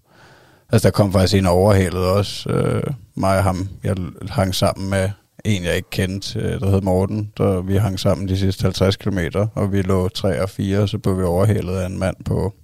[0.73, 2.51] Altså, der kom faktisk en overhalet også.
[2.51, 2.83] Øh,
[3.15, 3.97] mig og ham, jeg
[4.31, 5.11] hang sammen med
[5.45, 7.33] en, jeg ikke kendte, øh, der hed Morten.
[7.37, 9.19] Der, vi hang sammen de sidste 50 km,
[9.55, 12.55] og vi lå 3 og 4, og så blev vi overhalet af en mand på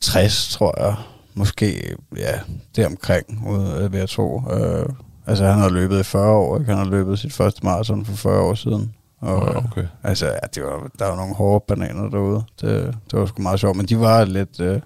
[0.00, 0.94] 60, tror jeg.
[1.34, 2.40] Måske, ja,
[2.76, 4.42] deromkring, ude ved jeg tro.
[4.52, 4.86] Øh,
[5.30, 6.70] altså, han har løbet i 40 år, ikke?
[6.70, 8.94] Han har løbet sit første maraton for 40 år siden.
[9.20, 9.86] Og, Nå, okay.
[10.02, 12.42] Altså, ja, det var, der var nogle hårde bananer derude.
[12.60, 14.60] Det, det var sgu meget sjovt, men de var lidt...
[14.60, 14.80] Øh,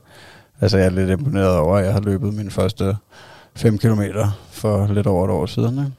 [0.61, 2.97] altså, jeg er lidt imponeret over, at jeg har løbet min første
[3.57, 5.79] 5 kilometer for lidt over et år siden.
[5.79, 5.93] Ikke?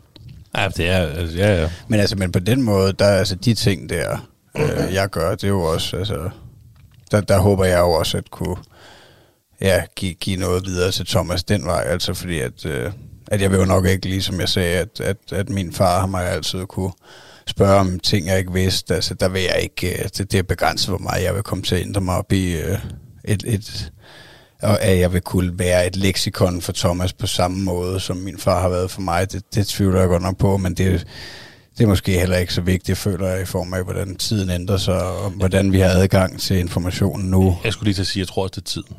[0.58, 0.98] Ja, det er...
[0.98, 1.70] Altså, ja, ja.
[1.88, 4.28] Men altså, men på den måde, der er altså de ting der,
[4.58, 6.30] øh, jeg gør, det er jo også, altså,
[7.12, 8.56] der, der håber jeg jo også at kunne
[9.62, 12.92] ja, give, give noget videre til Thomas den vej, altså fordi at, øh,
[13.28, 16.08] at jeg vil jo nok ikke, ligesom jeg sagde, at, at, at min far har
[16.08, 16.92] mig altid kunne
[17.48, 20.44] spørge om ting, jeg ikke vidste, altså der vil jeg ikke, øh, det, det er
[20.44, 22.78] begrænset, hvor meget jeg vil komme til at ændre mig op i øh,
[23.24, 23.92] et, et,
[24.62, 28.38] og at jeg vil kunne være et leksikon for Thomas på samme måde, som min
[28.38, 31.08] far har været for mig, det, det tvivler jeg godt nok på, men det,
[31.78, 34.78] det er måske heller ikke så vigtigt, føler jeg, i form af, hvordan tiden ændrer
[34.78, 37.58] sig, og hvordan vi har adgang til informationen nu.
[37.64, 38.96] Jeg skulle lige til at sige, jeg tror også, det er tiden.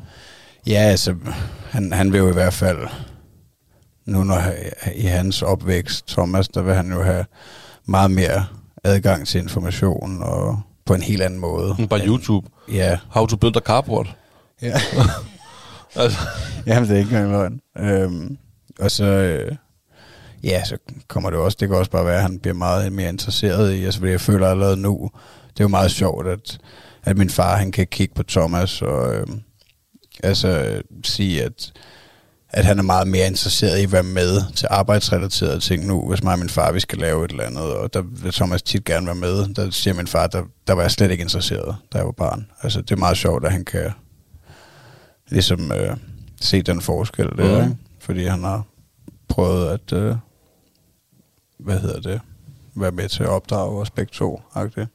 [0.67, 1.15] Ja, altså,
[1.69, 2.77] han, han vil jo i hvert fald,
[4.07, 4.41] nu når
[4.95, 7.25] i hans opvækst, Thomas, der vil han jo have
[7.85, 8.45] meget mere
[8.83, 11.75] adgang til information, og på en helt anden måde.
[11.89, 12.47] Bare YouTube.
[12.71, 14.15] Ja, How to build a carport.
[14.61, 14.73] ja.
[15.95, 16.19] Altså,
[16.65, 17.61] Jamen, det er ikke engang løgn.
[17.79, 18.37] Øhm,
[18.79, 19.55] og så, øh,
[20.43, 23.09] ja, så kommer det også, det kan også bare være, at han bliver meget mere
[23.09, 25.11] interesseret i, altså fordi jeg føler allerede nu,
[25.49, 26.57] det er jo meget sjovt, at,
[27.03, 29.27] at min far, han kan kigge på Thomas og øh,
[30.23, 31.71] altså sige, at,
[32.49, 36.23] at han er meget mere interesseret i at være med til arbejdsrelaterede ting nu, hvis
[36.23, 38.83] mig og min far, vi skal lave et eller andet, og der vil Thomas tit
[38.83, 39.53] gerne være med.
[39.53, 42.47] Der siger min far, der, der var jeg slet ikke interesseret, da jeg var barn.
[42.63, 43.91] Altså, det er meget sjovt, at han kan
[45.29, 45.97] ligesom øh,
[46.41, 47.63] se den forskel der, mm.
[47.63, 47.77] ikke?
[47.99, 48.63] Fordi han har
[49.27, 50.15] prøvet at, øh,
[51.59, 52.21] hvad hedder det,
[52.75, 54.89] være med til at opdrage os begge to, agtigt.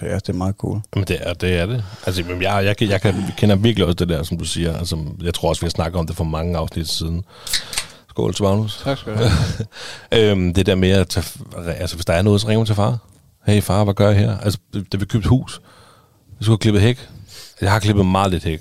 [0.00, 0.80] Så ja, det er meget cool.
[0.94, 1.58] men det er det.
[1.58, 1.84] Er det.
[2.06, 4.78] Altså, men jeg, jeg, jeg, kan, jeg kender virkelig også det der, som du siger.
[4.78, 7.24] Altså, jeg tror også, vi har snakket om det for mange afsnit siden.
[8.08, 8.80] Skål til Magnus.
[8.84, 9.30] Tak skal du have.
[10.30, 11.26] øhm, det der med at tage,
[11.66, 12.98] altså hvis der er noget, så ringer man til far.
[13.46, 14.38] Hey far, hvad gør jeg her?
[14.38, 14.58] Altså,
[14.92, 15.60] da vi købte hus,
[16.38, 17.08] vi skulle have klippet hæk.
[17.60, 18.60] Jeg har klippet meget lidt hæk.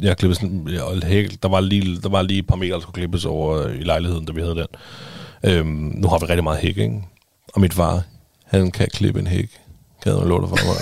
[0.00, 2.56] Jeg har klippet sådan, ja, og hæk, der var, lige, der var lige et par
[2.56, 4.66] meter, der skulle klippes over i lejligheden, da vi havde den.
[5.44, 7.02] Øhm, nu har vi rigtig meget hæk, ikke?
[7.54, 8.02] Og mit far,
[8.44, 9.60] han kan klippe en hæk.
[10.02, 10.76] Kan jeg love dig for mig.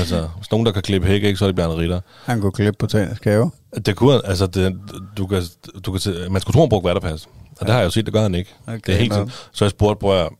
[0.00, 2.00] altså, hvis nogen, der kan klippe hæk, ikke, så er det Bjarne Ritter.
[2.24, 3.50] Han kunne klippe på Botanisk Have.
[3.86, 4.80] Det kunne, altså, det,
[5.16, 5.42] du kan,
[5.86, 7.28] du kan, se- man skulle tro, han brugte vatterpas.
[7.60, 8.54] Og det har jeg jo set, det gør han ikke.
[8.66, 9.14] Okay, det er helt.
[9.52, 10.32] Så jeg spurgte, bror,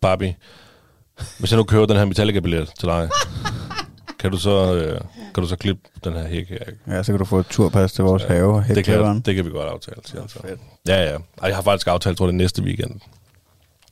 [0.00, 0.36] Barbie,
[1.38, 3.08] hvis jeg nu køber den her Metallica-billet til dig,
[4.20, 5.00] kan du så, øh,
[5.34, 6.56] kan du så klippe den her hæk her?
[6.56, 6.78] Ikke?
[6.86, 8.64] Ja, så kan du få et turpas til vores have.
[8.68, 8.94] Det kan,
[9.26, 10.38] det kan vi godt aftale, siger han så.
[10.42, 10.60] Fedt.
[10.88, 11.16] Ja, ja.
[11.36, 13.00] Og jeg har faktisk aftalt, tror jeg, det næste weekend,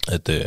[0.09, 0.45] at, øh,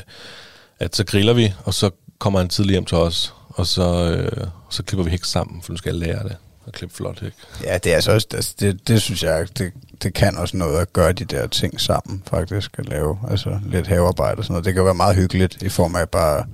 [0.79, 4.47] at så griller vi, og så kommer han tidligt hjem til os, og så, øh,
[4.69, 6.35] så klipper vi hæk sammen, for nu skal jeg lære det.
[6.67, 7.33] At klippe flot hæk.
[7.63, 10.79] Ja, det er altså også, altså, det, det synes jeg, det, det kan også noget
[10.79, 14.65] at gøre de der ting sammen, faktisk, at lave altså, lidt havearbejde og sådan noget.
[14.65, 16.45] Det kan være meget hyggeligt i form af bare,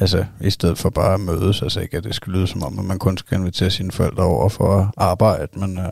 [0.00, 2.78] altså i stedet for bare at mødes, altså ikke at det skal lyde som om,
[2.78, 5.84] at man kun skal invitere sine forældre over for at arbejde, men, uh,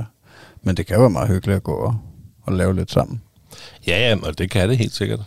[0.63, 1.97] men det kan være meget hyggeligt at gå og,
[2.43, 3.23] og lave lidt sammen.
[3.87, 5.21] Ja, ja, og det kan det helt sikkert.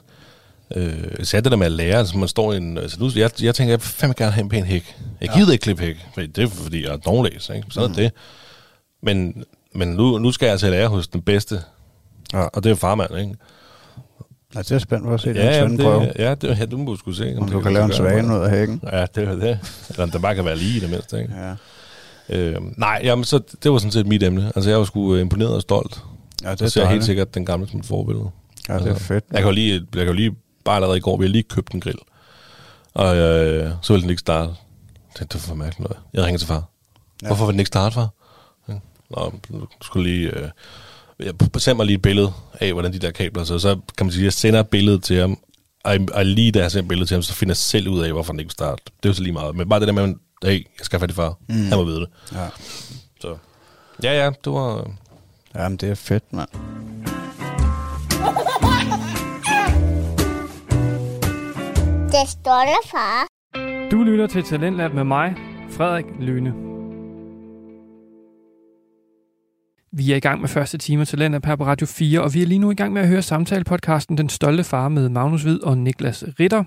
[0.76, 2.78] Øh, især det der med at lære, altså man står i en...
[2.78, 4.96] Altså nu, jeg, jeg tænker, jeg vil fandme gerne have en pæn hæk.
[5.22, 7.68] Jeg gider ikke klippe hæk, for det er fordi, jeg er dårlæs, ikke?
[7.70, 7.94] Sådan mm.
[7.94, 8.12] er det.
[9.04, 9.44] Men,
[9.76, 11.62] men nu, nu skal jeg altså lære hos den bedste,
[12.34, 12.42] Ja.
[12.44, 13.36] og det er farmand, ikke?
[14.56, 16.00] Altså, det er spændt på at se Ja, den ja, svendprøve.
[16.02, 17.36] det, ja, det, ja, det må du skulle se.
[17.38, 18.40] Om det du kan lave en svane noget.
[18.42, 18.82] ud af hækken.
[18.92, 19.60] Ja, det er det.
[19.90, 21.34] Eller om der bare kan være lige i det mindste, ikke?
[21.36, 21.54] Ja,
[22.30, 24.52] Øh, nej, jamen, så det var sådan set mit emne.
[24.56, 26.02] Altså, jeg var sgu øh, imponeret og stolt.
[26.44, 28.26] ja det er så ser jeg helt sikkert den gamle som et forbillede.
[28.70, 29.24] Ja, det er Altså, fedt.
[29.32, 30.32] Jeg kan jo lige, jeg kan jo lige
[30.66, 32.00] bare allerede i går, vi har lige købt en grill.
[32.94, 34.50] Og øh, så ville den ikke starte.
[34.50, 35.98] Jeg tænkte, det var for mærkeligt noget.
[36.14, 36.64] Jeg ringede til far.
[37.22, 37.28] Ja.
[37.28, 38.10] Hvorfor vil den ikke starte, far?
[39.18, 40.30] Nå, du skulle lige...
[40.30, 40.50] Øh,
[41.20, 43.60] jeg send mig lige et billede af, hvordan de der kabler så.
[43.60, 45.40] Så kan man sige, at jeg sender et billede til ham,
[45.84, 48.04] og, og lige da jeg sender et billede til ham, så finder jeg selv ud
[48.04, 48.84] af, hvorfor den ikke vil starte.
[48.86, 49.56] Det er jo så lige meget.
[49.56, 51.38] Men bare det der med, at hey, jeg skal have fat i far.
[51.48, 51.56] Mm.
[51.56, 52.10] Han må vide det.
[52.32, 52.48] Ja.
[53.22, 53.38] Så.
[54.04, 54.92] Ja, ja, det var...
[55.56, 56.50] Jamen, det er fedt, mand.
[62.22, 63.28] Det stolte far.
[63.92, 65.36] Du lytter til Talentlab med mig,
[65.70, 66.54] Frederik Lyne.
[69.92, 72.42] Vi er i gang med første time af Talentlab her på Radio 4, og vi
[72.42, 75.64] er lige nu i gang med at høre samtalepodcasten Den Stolte Far med Magnus Hvid
[75.64, 76.64] og Niklas Ritter.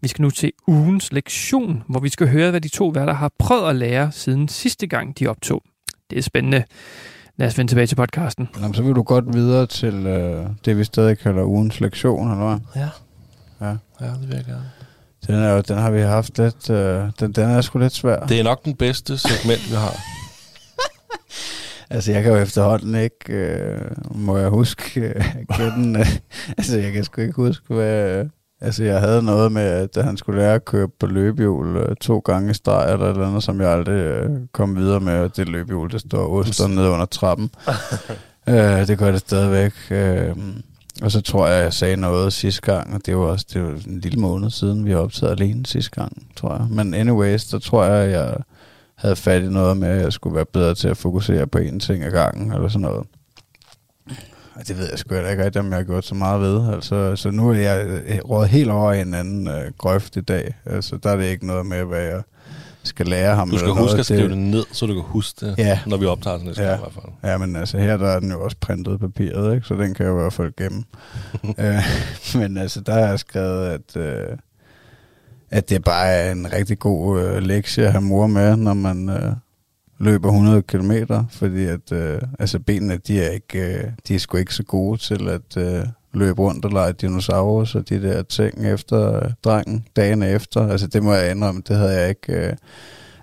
[0.00, 3.30] Vi skal nu til ugens lektion, hvor vi skal høre, hvad de to værter har
[3.38, 5.62] prøvet at lære siden sidste gang, de optog.
[6.10, 6.64] Det er spændende.
[7.36, 8.48] Lad os vende tilbage til podcasten.
[8.60, 12.46] Jamen, så vil du godt videre til øh, det, vi stadig kalder ugens lektion, eller
[12.46, 12.82] hvad?
[12.82, 12.88] Ja.
[13.60, 13.76] Ja.
[14.00, 14.70] Ja, det vil jeg gerne.
[15.26, 16.70] Den, er, jo- den har vi haft lidt...
[16.70, 18.26] Øh, den, den er sgu lidt svær.
[18.26, 19.96] Det er nok den bedste segment, vi har.
[21.92, 23.32] Altså, jeg kan jo efterhånden ikke...
[23.32, 25.00] Øh, må jeg huske...
[25.00, 25.24] Øh,
[25.58, 26.06] den, øh,
[26.58, 28.18] altså, jeg kan sgu ikke huske, hvad...
[28.18, 28.26] Øh,
[28.60, 29.62] altså, jeg havde noget med,
[29.96, 33.10] at han skulle lære at køre på løbehjul øh, to gange i streg, eller et
[33.10, 35.18] eller andet, som jeg aldrig øh, kom videre med.
[35.18, 37.50] og Det løbehjul, det står oster nede under trappen.
[38.48, 39.72] øh, det gør det stadigvæk.
[39.90, 40.36] Øh,
[41.02, 43.68] og så tror jeg, jeg sagde noget sidste gang, og det var også det var
[43.86, 46.66] en lille måned siden, vi har optaget alene sidste gang, tror jeg.
[46.70, 48.36] Men anyways, der tror jeg, jeg
[48.94, 51.78] havde fat i noget med, at jeg skulle være bedre til at fokusere på én
[51.78, 53.06] ting ad gangen, eller sådan noget.
[54.54, 56.74] Og det ved jeg sgu ikke rigtigt, om jeg har gjort så meget ved.
[56.74, 60.54] Altså, så nu er jeg råd helt over i en anden øh, grøft i dag.
[60.66, 62.22] Altså, der er det ikke noget med, hvad jeg
[62.82, 63.50] skal lære ham.
[63.50, 63.98] Du skal huske noget.
[63.98, 65.78] at skrive det ned, så du kan huske det, Ja.
[65.86, 66.74] når vi optager den næste Ja.
[66.74, 67.32] i hvert fald.
[67.32, 69.66] Ja, men altså her der er den jo også printet papiret, ikke?
[69.66, 70.84] så den kan jeg jo i hvert fald gemme.
[71.58, 71.82] øh,
[72.40, 74.36] men altså der har jeg skrevet, at, øh,
[75.50, 79.08] at det bare er en rigtig god øh, lektie at have mor med, når man
[79.08, 79.32] øh,
[79.98, 80.92] løber 100 km,
[81.30, 84.98] fordi at øh, altså benene, de er, ikke, øh, de er sgu ikke så gode
[84.98, 89.86] til at øh, løbe rundt og lege dinosaurus og de der ting efter øh, drengen
[89.96, 90.68] dagen efter.
[90.68, 92.32] Altså det må jeg indrømme, det havde jeg ikke...
[92.32, 92.52] Øh,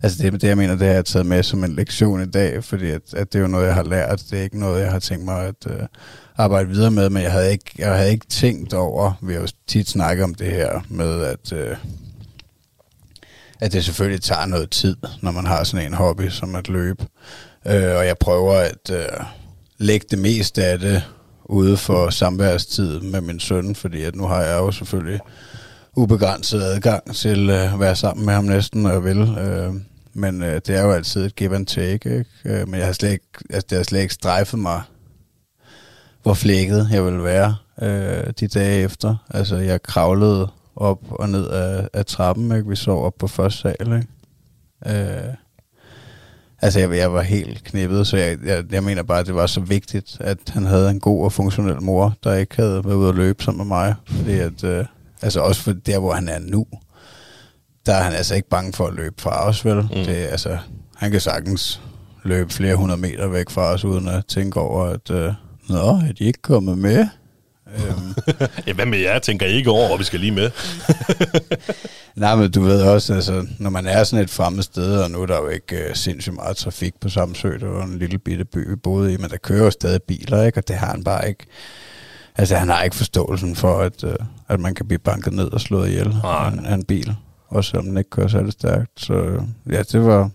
[0.04, 2.64] Altså det, det, jeg mener, det har jeg taget med som en lektion i dag,
[2.64, 4.24] fordi at, at det er jo noget, jeg har lært.
[4.32, 5.80] Det er ikke noget, jeg har tænkt mig at øh,
[6.38, 9.48] arbejde videre med, men jeg havde, ikke, jeg havde ikke tænkt over, vi har jo
[9.68, 11.78] tit snakket om det her med, at, Øh,
[13.60, 17.06] at det selvfølgelig tager noget tid, når man har sådan en hobby som at løbe.
[17.66, 19.26] Øh, og jeg prøver at øh,
[19.78, 21.04] lægge det meste af det
[21.50, 25.20] ude for samværstid med min søn, fordi at nu har jeg jo selvfølgelig
[25.96, 29.38] ubegrænset adgang til øh, at være sammen med ham næsten, når jeg vil.
[29.38, 29.74] Øh,
[30.14, 32.26] men øh, det er jo altid et give and take, ikke?
[32.46, 34.82] Øh, men jeg har slet ikke, altså, det har slet ikke strejfet mig,
[36.24, 39.16] hvor flækket jeg ville være øh, de dage efter.
[39.30, 42.70] Altså, jeg kravlede op og ned af, af trappen, ikke?
[42.70, 44.08] Vi sov op på første sal, ikke?
[44.86, 45.34] Øh,
[46.62, 49.48] altså, jeg, jeg var helt knippet, så jeg, jeg, jeg mener bare, at det var
[49.48, 53.10] så vigtigt, at han havde en god og funktionel mor, der ikke havde været ude
[53.10, 53.96] at løbe sammen med mig.
[54.08, 54.86] Fordi at, øh,
[55.22, 56.66] altså også for der, hvor han er nu,
[57.86, 59.82] der er han altså ikke bange for at løbe fra os, vel?
[59.82, 59.90] Mm.
[59.90, 60.58] Det, altså,
[60.96, 61.82] han kan sagtens
[62.24, 65.34] løbe flere hundrede meter væk fra os, uden at tænke over, at øh,
[65.70, 67.08] Nå, er de ikke kommet med?
[67.76, 68.16] Øhm,
[68.68, 69.20] Ja, hvad med jer?
[69.20, 70.52] Tænker I ikke over, og vi skal lige med?
[72.16, 75.22] nej, men du ved også, altså, når man er sådan et fremmed sted, og nu
[75.22, 78.46] er der jo ikke øh, sindssygt meget trafik på Samsø, det var en lille bitte
[78.46, 80.58] by, vi boede i, men der kører jo stadig biler, ikke?
[80.58, 81.46] Og det har han bare ikke.
[82.36, 84.16] Altså, han har ikke forståelsen for, at, øh,
[84.48, 87.16] at man kan blive banket ned og slået ihjel af en, af en bil.
[87.48, 88.92] Også selvom den ikke kører særlig stærkt.
[88.98, 90.30] Så øh, ja, det var,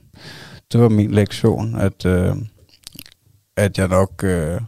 [0.72, 2.36] det var min lektion, at, øh,
[3.56, 4.60] at jeg nok øh,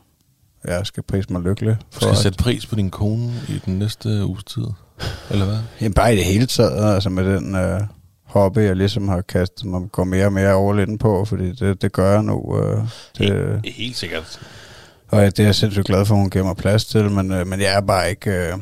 [0.64, 1.76] jeg skal prise mig lykkelig.
[1.94, 4.64] Du skal at- sætte pris på din kone i den næste uges tid.
[5.30, 5.58] Eller hvad?
[5.80, 7.80] Jamen bare i det hele taget, altså med den øh,
[8.24, 11.92] hobby, jeg ligesom har kastet mig, går mere og mere in på, fordi det, det
[11.92, 12.58] gør jeg nu.
[12.62, 12.76] Øh,
[13.18, 14.40] det, Helt, helt sikkert.
[15.08, 17.46] og det er jeg sindssygt glad for, at hun giver mig plads til, men, øh,
[17.46, 18.58] men jeg er bare ikke, øh,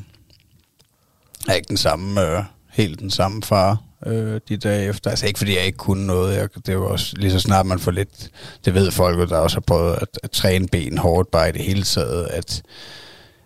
[1.49, 5.11] er ikke den samme, øh, helt den samme far øh, de dage efter.
[5.11, 7.79] Altså ikke fordi jeg ikke kunne noget, jeg, det var også lige så snart man
[7.79, 8.31] får lidt,
[8.65, 11.63] det ved folk der også har prøvet at, at træne ben hårdt bare i det
[11.63, 12.63] hele taget, at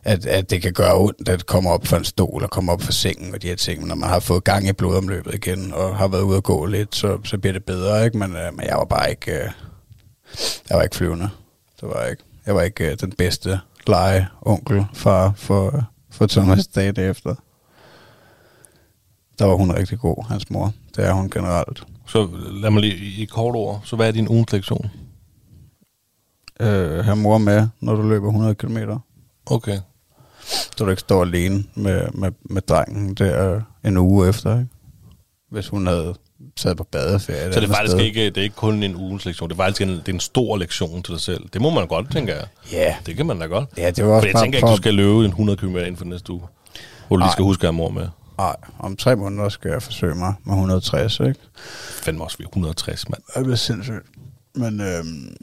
[0.07, 2.83] at, at det kan gøre ondt at komme op fra en stol og komme op
[2.83, 3.81] fra sengen og de her ting.
[3.81, 6.67] Men når man har fået gang i blodomløbet igen og har været ude at gå
[6.67, 8.19] lidt, så, så bliver det bedre, ikke?
[8.19, 9.51] Men, øh, men jeg var bare ikke, øh,
[10.69, 11.29] jeg var ikke flyvende.
[11.81, 12.23] Det var jeg ikke.
[12.47, 17.35] Jeg var ikke øh, den bedste lege onkel far for, for Thomas dagen efter.
[19.39, 20.73] Der var hun rigtig god, hans mor.
[20.97, 21.85] Det er hun generelt.
[22.07, 23.81] Så lad mig lige i kort ord.
[23.85, 24.91] Så hvad er din ugens lektion?
[26.61, 28.77] Øh, have mor med, når du løber 100 km.
[29.47, 29.79] Okay.
[30.47, 34.71] Så du ikke står alene med, med, med drengen der en uge efter, ikke?
[35.51, 36.15] Hvis hun havde
[36.57, 37.53] taget på badeferie.
[37.53, 38.05] Så det er faktisk sted.
[38.05, 39.49] ikke, det er ikke kun en ugens lektion.
[39.49, 41.49] Det er faktisk en, det er en stor lektion til dig selv.
[41.53, 42.45] Det må man godt, tænker jeg.
[42.73, 43.69] Ja, Det kan man da godt.
[43.77, 44.71] ja det var For også jeg bare tænker ikke, for...
[44.71, 46.43] du skal løbe en 100 km inden for næste uge.
[47.09, 48.09] Hvor du lige skal huske at have mor med.
[48.39, 51.41] Nej, om tre måneder skal jeg forsøge mig med 160, ikke?
[52.03, 53.23] Fandme også ved 160, mand.
[53.37, 54.07] Det bliver sindssygt.
[54.55, 55.37] Men, øhm,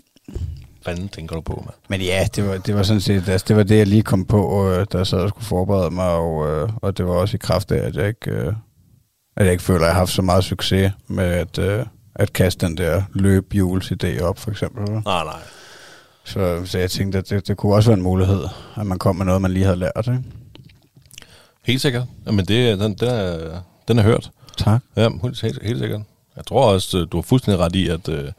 [0.86, 1.76] fanden tænker du på, mand?
[1.90, 4.26] men ja, det var, det var sådan set, altså, det var det, jeg lige kom
[4.26, 7.36] på, øh, da jeg sad og skulle forberede mig, og, øh, og det var også
[7.36, 8.54] i kraft af, at jeg ikke, øh,
[9.38, 12.34] at jeg ikke føler, at jeg har haft så meget succes med at, øh, at
[12.34, 14.92] kaste den der løbhjulsidé op, for eksempel.
[14.92, 15.42] Nej, nej.
[16.26, 18.44] Så, så jeg tænkte, at det, det kunne også være en mulighed,
[18.76, 20.08] at man kom med noget, man lige havde lært.
[20.08, 20.24] Ikke?
[21.64, 22.04] Helt sikkert.
[22.26, 24.32] Jamen, det, den, den, er, den er hørt.
[24.58, 24.82] Tak.
[24.96, 26.02] Ja, helt, helt, helt sikkert.
[26.36, 28.32] Jeg tror også, øh, du har fuldstændig ret i, at, øh,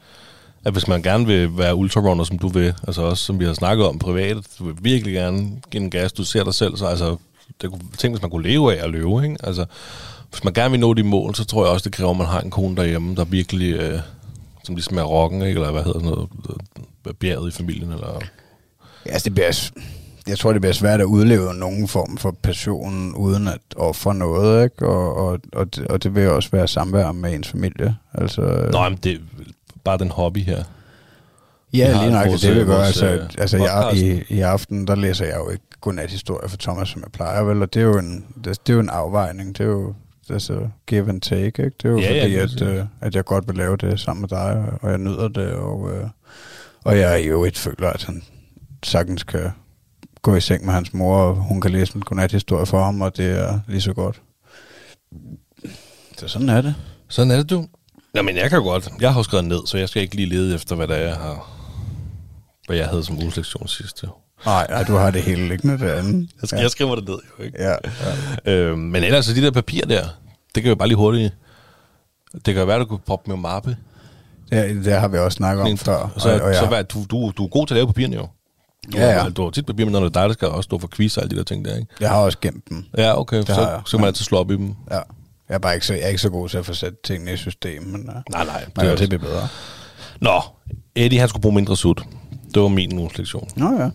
[0.65, 3.53] at hvis man gerne vil være ultrarunner, som du vil, altså også som vi har
[3.53, 6.85] snakket om privat, du vil virkelig gerne give en gas, du ser dig selv, så
[6.85, 7.17] altså,
[7.61, 9.37] det kunne, tænk, hvis man kunne leve af at løbe, ikke?
[9.43, 9.65] Altså,
[10.29, 12.27] hvis man gerne vil nå de mål, så tror jeg også, det kræver, at man
[12.27, 13.99] har en kone derhjemme, der virkelig, øh,
[14.63, 15.53] som ligesom er rocken, ikke?
[15.53, 16.29] Eller hvad hedder sådan noget,
[17.07, 18.19] øh, bjerget i familien, eller...
[19.05, 19.69] Ja, altså, det bliver,
[20.27, 24.63] jeg tror, det bliver svært at udleve nogen form for passion, uden at ofre noget,
[24.63, 24.87] ikke?
[24.87, 27.95] Og, og, og, det, og det vil også være samvær med ens familie.
[28.13, 29.19] Altså, Nå, men det er
[29.83, 30.63] bare den hobby her.
[31.73, 32.77] ja, lige nok, det vil øh, gøre.
[32.77, 36.57] vores, Altså, øh, altså jeg, i, i aften, der læser jeg jo ikke godnat-historie for
[36.57, 37.61] Thomas, som jeg plejer, vel?
[37.61, 39.57] Og det er jo en, det, det er jo en afvejning.
[39.57, 39.93] Det er jo
[40.29, 41.63] altså, give and take, ikke?
[41.63, 43.99] Det er jo Ja, ja, fordi, er at, øh, at jeg godt vil lave det
[43.99, 46.07] sammen med dig, og jeg nyder det, og, øh,
[46.83, 48.23] og jeg er jo et føler, at han
[48.83, 49.51] sagtens kan
[50.25, 53.17] gå i seng med hans mor, og hun kan læse en godnat-historie for ham, og
[53.17, 54.21] det er lige så godt.
[56.17, 56.75] Så sådan er det.
[57.07, 57.67] Sådan er det, du.
[58.15, 58.89] Jamen, jeg kan godt.
[59.01, 61.07] Jeg har jo skrevet ned, så jeg skal ikke lige lede efter, hvad der er,
[61.07, 61.51] jeg har...
[62.67, 64.03] Hvad jeg havde som ugelektion sidst.
[64.03, 64.09] Jo.
[64.45, 66.27] Nej, nej, du har det hele liggende derinde.
[66.41, 66.61] Jeg, skal, ja.
[66.61, 67.63] jeg skriver det ned, jo ikke?
[67.63, 67.75] Ja,
[68.45, 68.51] ja.
[68.51, 70.03] Øh, men ellers, så de der papirer der,
[70.55, 71.33] det kan jo bare lige hurtigt...
[72.33, 73.77] Det kan jo være, du kunne proppe med mappe.
[74.49, 75.95] Det, det har vi også snakket om før.
[76.15, 77.87] Og så, og, og så jeg, hvad, du, du, du er god til at lave
[77.87, 78.27] papirerne jo.
[78.93, 79.21] Du, Ja, ja.
[79.21, 80.87] har- Du har tit papir, men når det er dig, der skal også stå for
[80.87, 81.87] quiz og alle de der ting der, ikke?
[81.99, 82.85] jeg har også gemt dem.
[82.97, 83.37] Ja, okay.
[83.37, 84.75] Det Så, så kan man altid slå op i dem.
[84.91, 84.95] Ja.
[85.49, 87.33] Jeg er bare ikke så, jeg er ikke så god til at få sat tingene
[87.33, 88.65] i system, men, uh, Nej, nej.
[88.75, 89.47] er det, det bliver bedre.
[90.21, 90.41] Nå,
[90.95, 92.03] Eddie, han skulle bruge mindre sut.
[92.53, 93.47] Det var min ugens lektion.
[93.55, 93.89] Nå ja.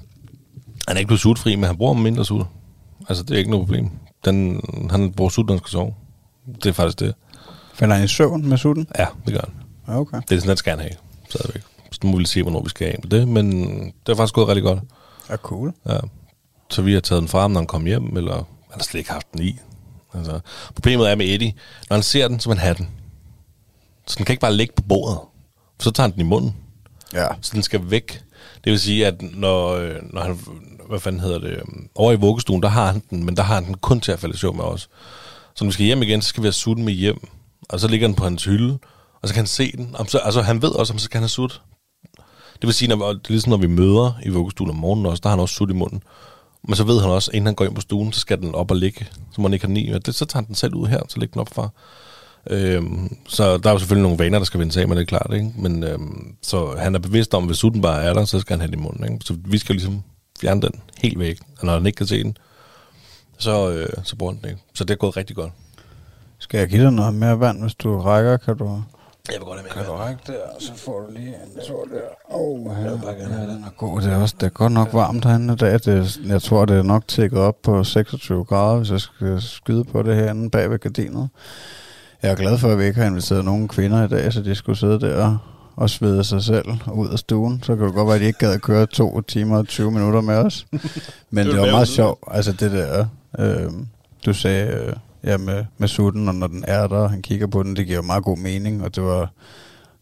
[0.89, 2.47] Han er ikke blevet sutfri, men han bruger mindre sut.
[3.09, 3.91] Altså, det er ikke noget problem.
[4.25, 5.95] Den, han bruger sut, når han skal sove.
[6.55, 7.15] Det er faktisk det.
[7.75, 8.87] Falder han i søvn med sutten?
[8.99, 9.41] Ja, det gør
[9.87, 9.97] han.
[9.97, 10.21] Okay.
[10.29, 10.93] Det er sådan, han skal han have.
[11.29, 11.63] Stadigvæk.
[11.93, 13.29] Så må vi se, hvornår vi skal af med det.
[13.29, 13.67] Men
[14.07, 14.79] det er faktisk gået rigtig godt.
[15.31, 15.73] Ja, cool.
[15.87, 15.99] Ja.
[16.71, 18.99] Så vi har taget den fra ham, når han kom hjem, eller han har slet
[18.99, 19.59] ikke haft den i.
[20.15, 20.41] Altså,
[20.75, 21.55] problemet er med Eddie,
[21.89, 22.89] når han ser den, så vil han have den.
[24.07, 25.19] Så den kan ikke bare ligge på bordet.
[25.79, 26.57] For så tager han den i munden.
[27.15, 27.27] Ja.
[27.41, 28.23] Så den skal væk.
[28.65, 30.39] Det vil sige, at når, øh, når han,
[30.89, 33.55] hvad fanden hedder det, øhm, over i vuggestuen, der har han den, men der har
[33.55, 34.91] han den kun til at falde i søvn med os.
[35.55, 37.29] Så når vi skal hjem igen, så skal vi have sutten med hjem.
[37.69, 38.79] Og så ligger den på hans hylde,
[39.23, 39.97] og så kan han se den.
[39.99, 41.63] Om så, altså han ved også, om så kan han have sut.
[42.61, 45.21] Det vil sige, når, det er ligesom når vi møder i vuggestuen om morgenen også,
[45.21, 46.03] der har han også sut i munden.
[46.63, 48.71] Men så ved han også, inden han går ind på stuen, så skal den op
[48.71, 49.07] og ligge.
[49.33, 49.99] Så må han ikke have den i.
[49.99, 51.75] Det, så tager han den selv ud her, så lægger den op for.
[52.51, 55.03] Øhm, så der er jo selvfølgelig nogle vaner, der skal vende sig af med det,
[55.03, 55.31] er klart.
[55.35, 55.53] Ikke?
[55.57, 58.55] Men øhm, så han er bevidst om, at hvis sutten bare er der, så skal
[58.55, 59.13] han have den i munden.
[59.13, 59.25] Ikke?
[59.25, 60.03] Så vi skal ligesom
[60.41, 61.39] fjerne den helt væk.
[61.59, 62.37] Og når han ikke kan se den,
[63.39, 64.63] så, øh, så bruger han den ikke.
[64.75, 65.53] Så det er gået rigtig godt.
[66.39, 68.37] Skal jeg give dig noget mere vand, hvis du rækker?
[68.37, 68.83] Kan du,
[69.29, 71.85] jeg vil godt have kan du række der, og så får du lige en tår
[71.85, 72.35] der.
[72.35, 74.01] Åh, oh, her, ja, den er god.
[74.01, 75.73] Det er, også, det er godt nok varmt herinde i dag.
[75.73, 79.85] Det jeg tror, det er nok tækket op på 26 grader, hvis jeg skal skyde
[79.85, 81.29] på det herinde bag ved gardinet.
[82.23, 84.55] Jeg er glad for, at vi ikke har inviteret nogen kvinder i dag, så de
[84.55, 85.39] skulle sidde der
[85.77, 87.63] og svede sig selv ud af stuen.
[87.63, 89.91] Så kan det godt være, at de ikke gad at køre to timer og 20
[89.91, 90.67] minutter med os.
[91.31, 92.19] Men det, Det var var meget sjovt.
[92.31, 93.07] Altså det der,
[93.39, 93.73] øh,
[94.27, 94.93] du sagde øh,
[95.25, 97.87] ja, med, med sutten, og når den er der, og han kigger på den, det
[97.87, 98.85] giver jo meget god mening.
[98.85, 99.33] Og det var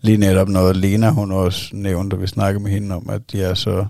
[0.00, 3.42] lige netop noget, Lena hun også nævnte, og vi snakkede med hende om, at de
[3.42, 3.87] er så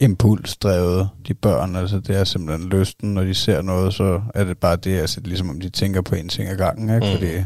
[0.00, 1.76] impulsdrevet, de børn.
[1.76, 5.20] Altså det er simpelthen lysten, når de ser noget, så er det bare det, altså
[5.24, 7.06] ligesom om de tænker på en ting ad gangen, ikke?
[7.06, 7.12] Mm.
[7.12, 7.44] Fordi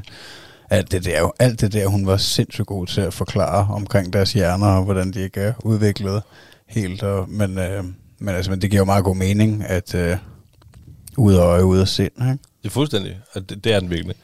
[0.71, 4.33] alt det, der, alt det der, hun var sindssygt god til at forklare omkring deres
[4.33, 6.23] hjerner, og hvordan de ikke er udviklet
[6.67, 7.03] helt.
[7.03, 7.85] Og, men, øh,
[8.19, 10.17] men, altså, men det giver jo meget god mening, at øh,
[11.17, 12.39] ud af øje, ud af sind, ikke?
[12.63, 13.17] Det er fuldstændig.
[13.33, 14.17] at Det, det er den virkelig.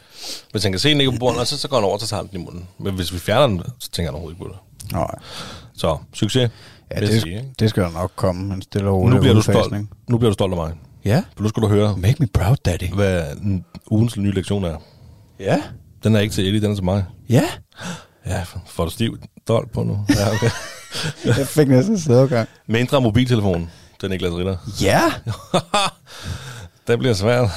[0.53, 2.07] Hvis han kan se den ikke på bordet, og så, så går han over, så
[2.07, 2.69] tager den i munden.
[2.79, 4.93] Men hvis vi fjerner den, så tænker han overhovedet ikke på det.
[4.93, 5.15] Nej.
[5.77, 6.51] Så succes.
[6.95, 7.49] Ja, det, sige, ikke?
[7.59, 9.75] det skal der nok komme, en stille og nu bliver du stolt.
[10.09, 10.73] Nu bliver du stolt af mig.
[11.05, 11.23] Ja.
[11.37, 12.93] For nu skal du høre, Make me proud, daddy.
[12.95, 14.77] hvad en ugens nye lektion er.
[15.41, 15.63] Ja.
[16.05, 17.05] Den er ikke til Eddie, den er til mig.
[17.29, 17.45] Ja.
[18.27, 19.19] Ja, får du stiv
[19.49, 20.07] dold på nu?
[20.09, 20.51] Ja, okay.
[21.39, 22.49] Jeg fik næsten sædeovergang.
[22.67, 23.71] Mindre mobiltelefon,
[24.01, 24.57] den Niklas Ritter.
[24.83, 25.03] Ja.
[26.87, 27.49] Den bliver svær.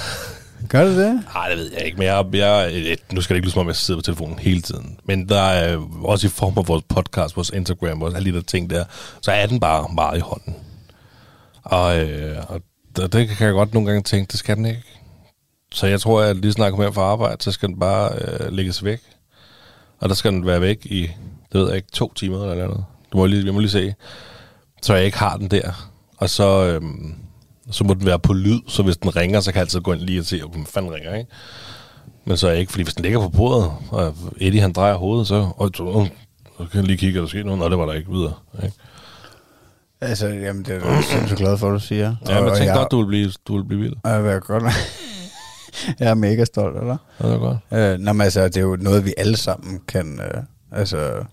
[0.70, 1.24] Gør det det?
[1.34, 3.68] Nej, det ved jeg ikke, men jeg, jeg, nu skal det ikke lyde som om,
[3.68, 5.00] jeg sidder på telefonen hele tiden.
[5.04, 8.44] Men der er også i form af vores podcast, vores Instagram, vores alle de der
[8.44, 8.84] ting der,
[9.22, 10.56] så er den bare meget i hånden.
[11.64, 12.62] Og, øh, og
[12.96, 14.84] det, det kan jeg godt nogle gange tænke, det skal den ikke.
[15.72, 18.52] Så jeg tror, at lige snart kommer hjem fra arbejde, så skal den bare øh,
[18.52, 19.00] lægges væk.
[20.00, 21.02] Og der skal den være væk i,
[21.52, 22.86] det ved jeg ikke, to timer eller noget.
[23.12, 23.94] Du må lige, jeg må lige se.
[24.82, 25.92] Så jeg ikke har den der.
[26.18, 27.16] Og så, øhm,
[27.72, 29.94] så må den være på lyd, så hvis den ringer, så kan jeg altid gå
[29.94, 31.32] ind lige og se, om fanden ringer, ikke?
[32.26, 34.96] Men så er jeg ikke, fordi hvis den ligger på bordet, og Eddie han drejer
[34.96, 36.08] hovedet, så, og, så,
[36.58, 37.60] så kan jeg lige kigge, og der sker noget.
[37.60, 38.34] Nå, det var der ikke videre.
[38.64, 38.76] Ikke?
[40.02, 42.16] Altså, jamen, det er jeg sindssygt glad for, at du siger.
[42.28, 43.96] Ja, men Og jeg tænkte godt, du vil blive, du vil blive vild.
[44.06, 44.64] Jeg vil godt.
[46.00, 46.98] jeg er mega stolt, eller?
[47.20, 47.58] Ja, det er godt.
[47.72, 51.26] Øh, nå, men altså, det er jo noget, vi alle sammen kan, øh, altså,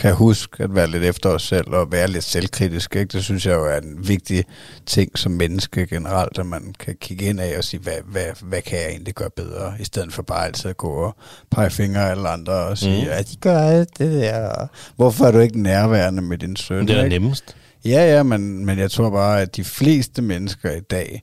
[0.00, 2.96] kan huske at være lidt efter os selv og være lidt selvkritisk.
[2.96, 3.12] Ikke?
[3.12, 4.44] Det synes jeg jo er en vigtig
[4.86, 8.62] ting som menneske generelt, at man kan kigge ind af og sige, hvad, hvad, hvad
[8.62, 11.16] kan jeg egentlig gøre bedre, i stedet for bare altid at gå og
[11.50, 13.10] pege fingre af alle andre og sige, Mm.
[13.10, 14.66] at de gør alt det der.
[14.96, 16.88] Hvorfor er du ikke nærværende med din søn?
[16.88, 17.18] Det er ikke?
[17.18, 17.56] nemmest.
[17.84, 21.22] Ja, ja, men, men jeg tror bare, at de fleste mennesker i dag,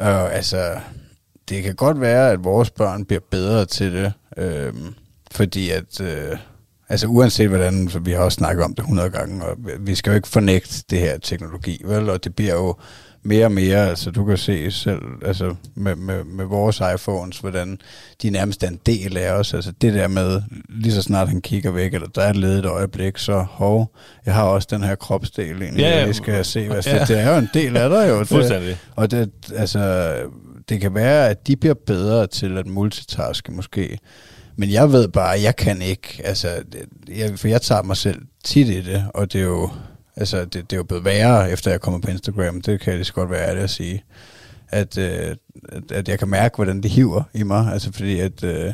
[0.00, 0.76] øh, altså,
[1.48, 4.72] det kan godt være, at vores børn bliver bedre til det, øh,
[5.30, 6.36] fordi at, øh,
[6.88, 10.10] altså uanset hvordan, for vi har også snakket om det 100 gange, og vi skal
[10.10, 12.74] jo ikke fornægte det her teknologi, vel, og det bliver jo
[13.22, 17.78] mere og mere, altså du kan se selv, altså med, med, med vores iPhones, hvordan
[18.22, 21.40] de nærmest er en del af os, altså det der med, lige så snart han
[21.40, 23.94] kigger væk, eller der er et ledet øjeblik, så hov,
[24.26, 26.98] jeg har også den her kropsdel egentlig, Ja, jeg skal se, hvad Ja.
[26.98, 28.24] det, det er jo en del af dig jo.
[28.34, 28.76] Fuldstændig.
[28.96, 30.14] og det, altså,
[30.68, 33.98] det kan være, at de bliver bedre til at multitaske måske.
[34.56, 36.88] Men jeg ved bare, at jeg kan ikke, altså, det-
[37.18, 39.70] jeg, for jeg tager mig selv tit i det, og det er jo,
[40.16, 42.60] altså, det, det er jo blevet værre, efter jeg kommer på Instagram.
[42.60, 44.04] Det kan jeg lige så godt være ærlig at sige.
[44.68, 45.36] At, øh,
[45.72, 47.72] at, at jeg kan mærke, hvordan det hiver i mig.
[47.72, 48.72] Altså, fordi at, øh,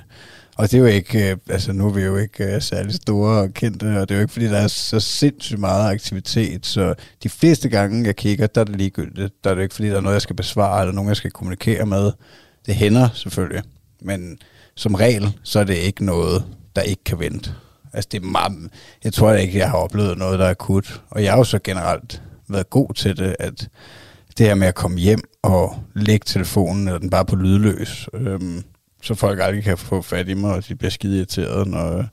[0.56, 3.40] og det er jo ikke, øh, altså nu er vi jo ikke øh, særlig store
[3.40, 6.94] og kendte, og det er jo ikke, fordi der er så sindssygt meget aktivitet, så
[7.22, 9.32] de fleste gange, jeg kigger, der er det ligegyldigt.
[9.44, 11.30] Der er det ikke, fordi der er noget, jeg skal besvare, eller nogen, jeg skal
[11.30, 12.12] kommunikere med.
[12.66, 13.62] Det hænder selvfølgelig,
[14.02, 14.38] men
[14.74, 16.44] som regel, så er det ikke noget,
[16.76, 17.54] der ikke kan vente.
[17.92, 18.70] Altså det er meget,
[19.04, 21.00] jeg tror ikke, jeg har oplevet noget, der er akut.
[21.10, 23.68] Og jeg har jo så generelt været god til det, at
[24.38, 28.64] det her med at komme hjem og lægge telefonen, eller den bare på lydløs, øhm,
[29.02, 32.04] så folk aldrig kan få fat i mig, og de bliver skide irriteret, når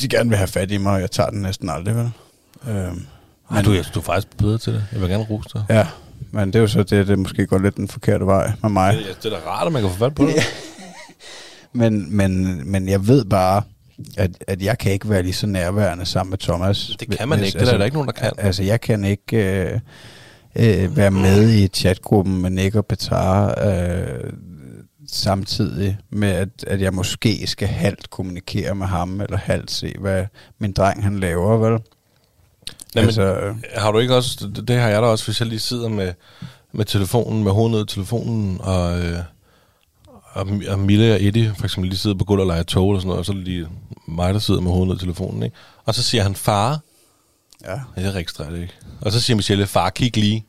[0.00, 2.10] de gerne vil have fat i mig, og jeg tager den næsten aldrig, vel?
[2.68, 3.06] Øhm,
[3.50, 4.84] Men du, du er faktisk bedre til det.
[4.92, 5.64] Jeg vil gerne rose dig.
[5.68, 5.86] Ja,
[6.30, 8.96] men det er jo så det, det måske går lidt den forkerte vej med mig.
[8.96, 10.34] Det, det er da rart, at man kan få fat på det.
[11.72, 13.62] Men, men, men jeg ved bare,
[14.16, 16.96] at, at jeg kan ikke være lige så nærværende sammen med Thomas.
[17.00, 17.58] Det kan man ikke.
[17.58, 18.32] Det er der ikke nogen, der kan.
[18.38, 19.80] Altså, jeg kan ikke øh,
[20.56, 24.32] øh, være med i chatgruppen med Nick og Petar øh,
[25.08, 30.26] samtidig med, at, at jeg måske skal halvt kommunikere med ham, eller halvt se, hvad
[30.58, 31.80] min dreng han laver, vel?
[32.94, 35.58] Jamen, altså, Har du ikke også, det, det har jeg da også, hvis jeg lige
[35.58, 36.12] sidder med,
[36.72, 39.18] med telefonen, med hovedet ned i telefonen, og, øh,
[40.32, 43.00] og, og Mille og Eddie for eksempel lige sidder på gulvet og leger tog og
[43.00, 43.68] sådan noget, og så er det lige
[44.08, 45.56] mig, der sidder med hovedet ned i telefonen, ikke?
[45.84, 46.80] Og så siger han, far,
[47.64, 47.72] ja.
[47.72, 48.74] ja, jeg registrerer det ikke.
[49.00, 50.46] Og så siger Michelle, far, kig lige.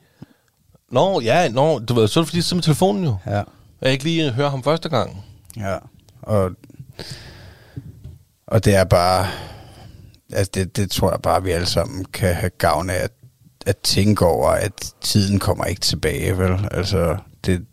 [0.91, 3.15] Nå, ja, nå, du ved, så er det fordi, jeg sidder med telefonen jo.
[3.27, 3.43] ja.
[3.81, 5.23] Jeg ikke lige hører ham første gang.
[5.57, 5.77] Ja,
[6.21, 6.51] og,
[8.47, 9.27] og det er bare,
[10.33, 13.11] altså det, det tror jeg bare, vi alle sammen kan have gavn af at,
[13.65, 16.67] at tænke over, at tiden kommer ikke tilbage, vel?
[16.71, 17.65] Altså, det,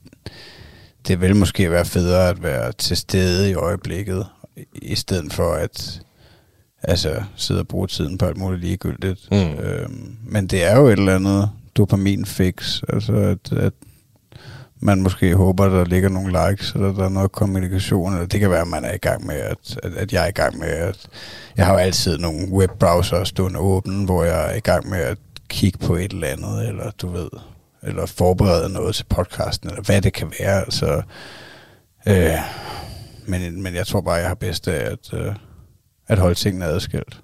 [1.06, 4.26] det vil måske være federe at være til stede i øjeblikket,
[4.74, 6.00] i, stedet for at
[6.82, 9.28] altså, sidde og bruge tiden på alt muligt ligegyldigt.
[9.30, 9.36] Mm.
[9.36, 13.72] Øhm, men det er jo et eller andet dopaminfix, altså at, at
[14.80, 18.50] man måske håber, der ligger nogle likes, eller der er noget kommunikation, eller det kan
[18.50, 20.68] være, at man er i gang med, at, at, at jeg er i gang med,
[20.68, 21.08] at
[21.56, 25.18] jeg har jo altid nogle webbrowser stående åbne, hvor jeg er i gang med at
[25.48, 27.28] kigge på et eller andet, eller du ved,
[27.82, 31.02] eller forberede noget til podcasten, eller hvad det kan være, altså,
[32.08, 32.30] øh,
[33.26, 35.34] men, men jeg tror bare, jeg har bedst af at, øh,
[36.08, 37.20] at holde tingene adskilt.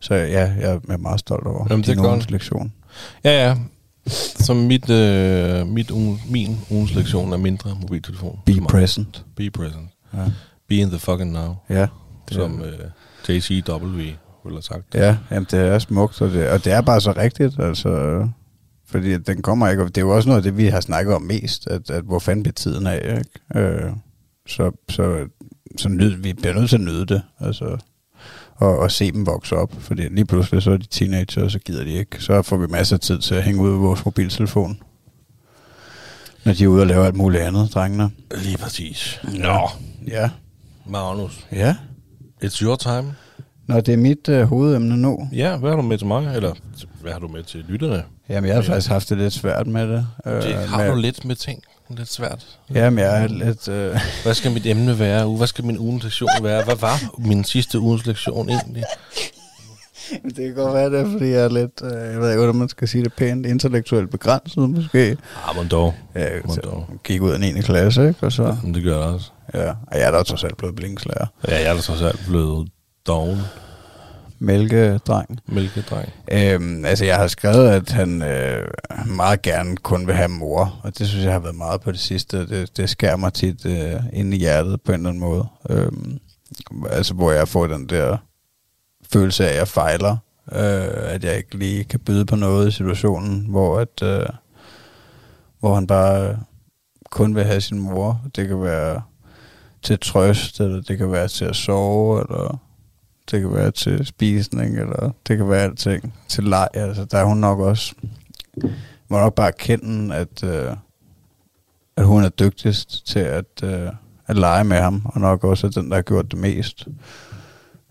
[0.00, 2.30] Så ja, jeg er meget stolt over Jamen, det er godt.
[2.30, 2.72] lektion.
[3.24, 3.56] Ja, ja.
[4.36, 8.38] Så mit, øh, mit uge, min ugens lektion er mindre mobiltelefon.
[8.46, 9.24] Be present.
[9.36, 9.90] Be present.
[10.14, 10.18] Ja,
[10.68, 11.54] Be in the fucking now.
[11.70, 11.86] ja.
[12.30, 12.78] Som øh,
[13.28, 14.94] JCW ville have sagt.
[14.94, 17.60] Ja, jamen det er smukt, og det, og det er bare så rigtigt.
[17.60, 17.88] Altså,
[18.96, 21.14] Fordi den kommer ikke, og det er jo også noget af det, vi har snakket
[21.14, 23.66] om mest, at, at hvor fanden bliver tiden af, ikke?
[23.68, 23.90] Øh,
[24.48, 25.26] så, så,
[25.78, 27.78] så nyd, vi bliver nødt til at nyde det, altså,
[28.56, 31.58] og, og se dem vokse op, fordi lige pludselig så er de teenager, og så
[31.58, 32.22] gider de ikke.
[32.22, 34.80] Så får vi masser af tid til at hænge ud af vores mobiltelefon,
[36.44, 38.10] når de er ude og lave alt muligt andet, drengene.
[38.42, 39.20] Lige præcis.
[39.34, 39.68] Nå.
[40.06, 40.30] Ja.
[40.86, 41.76] Magnus, Ja.
[42.44, 43.14] it's your time.
[43.66, 45.28] Nå, det er mit øh, hovedemne nu.
[45.32, 46.36] Ja, hvad har du med til mig?
[46.36, 46.52] Eller
[47.02, 48.02] hvad har du med til lytterne?
[48.28, 50.06] Jamen, jeg har faktisk haft det lidt svært med det.
[50.26, 51.62] Øh, Det har med, du lidt med ting.
[51.90, 52.58] Lidt svært.
[52.74, 53.68] Jamen, jeg er lidt...
[53.68, 55.26] Øh, Hvad skal mit emne være?
[55.36, 56.64] Hvad skal min ugens lektion være?
[56.64, 58.82] Hvad var min sidste ugens lektion egentlig?
[60.24, 61.82] det kan godt være det, er, fordi jeg er lidt...
[61.84, 63.46] Øh, jeg ved ikke, hvordan man skal sige det pænt.
[63.46, 65.16] Intellektuelt begrænset, måske.
[65.48, 65.94] Ah, men dog.
[66.14, 66.86] Jeg Må dog.
[67.04, 67.52] gik ud af 9.
[67.60, 68.26] klasse, ikke?
[68.26, 68.56] Og så...
[68.62, 69.30] Men det gør jeg også.
[69.54, 71.26] Ja, og jeg er da trods alt blevet blinkslærer.
[71.48, 72.68] Ja, jeg er da trods alt blevet
[73.06, 73.40] doven.
[74.38, 75.40] Mælkedreng.
[75.46, 76.12] Mælkedreng.
[76.32, 78.68] Øhm, altså, jeg har skrevet, at han øh,
[79.06, 82.00] meget gerne kun vil have mor, og det synes jeg har været meget på det
[82.00, 82.46] sidste.
[82.48, 85.46] Det, det skærer mig tit øh, ind i hjertet på en eller anden måde.
[85.70, 86.18] Øhm,
[86.90, 88.16] altså, hvor jeg får den der
[89.12, 90.16] følelse af, at jeg fejler,
[90.52, 94.26] øh, at jeg ikke lige kan byde på noget i situationen, hvor, at, øh,
[95.60, 96.36] hvor han bare øh,
[97.10, 98.20] kun vil have sin mor.
[98.36, 99.02] Det kan være
[99.82, 102.65] til trøst, eller det kan være til at sove, eller
[103.30, 106.68] det kan være til spisning, eller det kan være alting til leg.
[106.74, 107.94] Altså, der er hun nok også,
[109.08, 110.76] må nok bare kende, at, øh,
[111.96, 113.88] at hun er dygtigst til at, øh,
[114.26, 116.88] at lege med ham, og nok også er den, der har gjort det mest.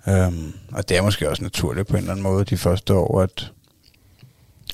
[0.07, 3.21] Um, og det er måske også naturligt på en eller anden måde de første år,
[3.21, 3.51] at,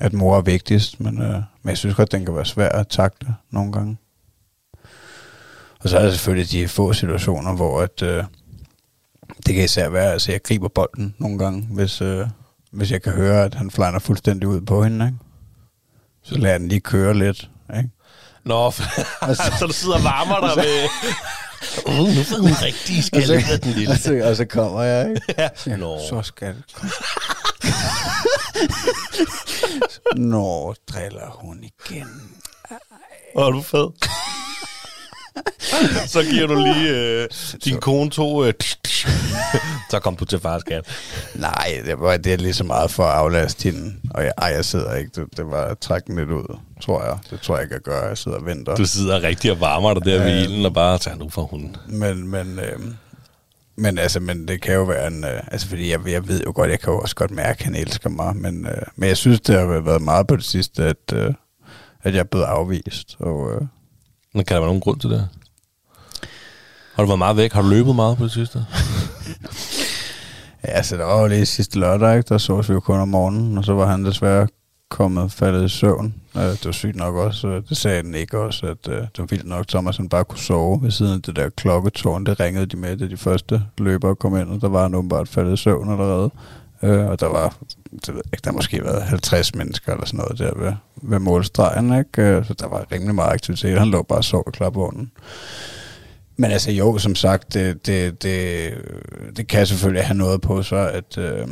[0.02, 2.88] at mor er vigtigst, men, øh, men jeg synes godt, den kan være svær at
[2.88, 3.98] takle nogle gange.
[5.80, 8.24] Og så er der selvfølgelig de få situationer, hvor at, øh,
[9.46, 12.28] det kan især være, at altså, jeg griber bolden nogle gange, hvis, øh,
[12.72, 15.06] hvis jeg kan høre, at han flyner fuldstændig ud på hende.
[15.06, 15.18] Ikke?
[16.24, 17.50] Så lader den lige køre lidt.
[17.78, 17.90] Ikke?
[18.46, 18.72] Nå,
[19.58, 20.88] så du sidder og varmer dig med...
[21.88, 23.94] Uh, nu får hun rigtig skaldet den lille.
[23.94, 25.22] og, så, og så kommer jeg, ikke?
[25.38, 25.78] Ja.
[25.78, 26.00] Nå.
[26.10, 26.92] Så skal det komme.
[30.32, 32.08] Nå, driller hun igen.
[33.34, 33.88] Hvor er du fed.
[36.14, 37.28] så giver du lige øh,
[37.66, 38.46] din kone to...
[38.46, 38.54] Øh,
[39.90, 40.86] så kom du til farskat.
[41.36, 43.94] Nej, det var det er lige så meget for at aflaste hende.
[44.14, 45.12] Og jeg, ej, jeg sidder ikke.
[45.16, 47.18] Det, det var at trække den lidt ud, tror jeg.
[47.30, 48.08] Det tror jeg ikke, jeg gør.
[48.08, 48.76] Jeg sidder og venter.
[48.76, 50.44] Du sidder rigtig og varmer dig der ved Ja.
[50.44, 51.76] ilden og bare tager nu for hunden.
[51.88, 52.80] Men, men, øh,
[53.76, 55.24] men, altså, men det kan jo være en...
[55.24, 57.66] Øh, altså, fordi jeg, jeg ved jo godt, jeg kan jo også godt mærke, at
[57.66, 58.36] han elsker mig.
[58.36, 61.34] Men, øh, men jeg synes, det har været meget på det sidste, at, øh,
[62.04, 63.16] at jeg er blevet afvist.
[63.20, 63.62] Og, øh,
[64.34, 65.30] men kan der være nogen grund til det?
[66.96, 67.54] Har du været meget væk?
[67.54, 68.66] Har du løbet meget på det sidste?
[70.68, 72.28] ja, så der var jo lige sidste lørdag, ikke?
[72.30, 74.48] der så vi jo kun om morgenen, og så var han desværre
[74.90, 76.14] kommet faldet i søvn.
[76.34, 77.62] Det var sygt nok også.
[77.70, 80.40] Det sagde den ikke også, at øh, det var vildt nok, Thomas han bare kunne
[80.40, 82.26] sove ved siden af det der klokketårn.
[82.26, 85.28] Det ringede de med, da de første løbere kom ind, og der var han åbenbart
[85.28, 86.32] faldet i søvn allerede.
[86.84, 87.56] Øh, og der var,
[88.06, 92.00] det ved ikke, der måske været 50 mennesker eller sådan noget der ved, ved målstregen,
[92.00, 92.22] ikke?
[92.22, 93.80] Øh, så der var rimelig meget aktivitet.
[93.80, 95.12] Han lå bare og sov i klapvognen.
[96.38, 98.74] Men altså jo, som sagt, det, det, det,
[99.38, 101.48] det kan selvfølgelig have noget på sig, at, øh,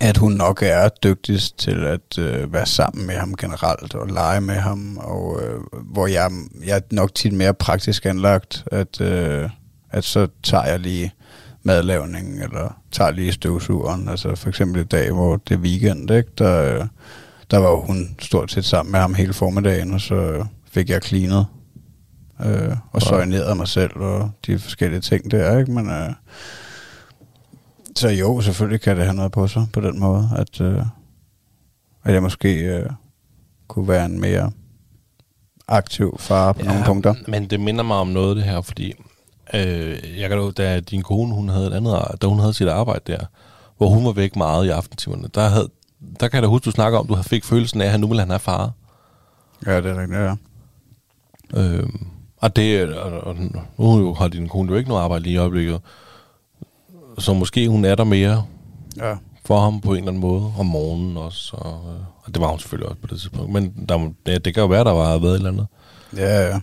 [0.00, 4.40] at hun nok er dygtigst til at øh, være sammen med ham generelt og lege
[4.40, 5.60] med ham, og øh,
[5.92, 6.30] hvor jeg,
[6.66, 9.50] jeg er nok tit mere praktisk anlagt, at, øh,
[9.90, 11.12] at så tager jeg lige
[11.66, 14.08] madlavningen, eller tager lige støvsugeren.
[14.08, 16.30] Altså for eksempel i dag, hvor det er weekend, ikke?
[16.38, 16.86] Der,
[17.50, 21.02] der var jo hun stort set sammen med ham hele formiddagen, og så fik jeg
[21.02, 21.46] cleanet
[22.44, 25.72] øh, og soigneret mig selv og de forskellige ting der, ikke?
[25.72, 26.10] Men øh,
[27.96, 30.82] så jo, selvfølgelig kan det have noget på sig på den måde, at, øh,
[32.04, 32.90] at jeg måske øh,
[33.68, 34.52] kunne være en mere
[35.68, 37.14] aktiv far på ja, nogle punkter.
[37.28, 38.94] Men det minder mig om noget, det her, fordi
[39.54, 42.68] øh, jeg kan da, da din kone, hun havde et andet, da hun havde sit
[42.68, 43.18] arbejde der,
[43.76, 45.68] hvor hun var væk meget i aftentimerne, der, havde,
[46.20, 48.20] der kan jeg da huske, du snakker om, du fik følelsen af, at nu ville
[48.20, 48.72] han have far.
[49.66, 50.34] Ja, det er rigtigt, ja.
[51.54, 51.88] Øh,
[52.36, 53.36] og det, og, og
[53.78, 55.80] nu har din kone jo ikke noget arbejde lige i øjeblikket,
[57.18, 58.44] så måske hun er der mere
[58.96, 61.80] Ja, for ham på en eller anden måde, om morgenen også, og,
[62.24, 64.66] og det var hun selvfølgelig også på det tidspunkt, men der, det, det kan jo
[64.66, 65.66] være, der var været et eller andet.
[66.16, 66.60] ja, ja.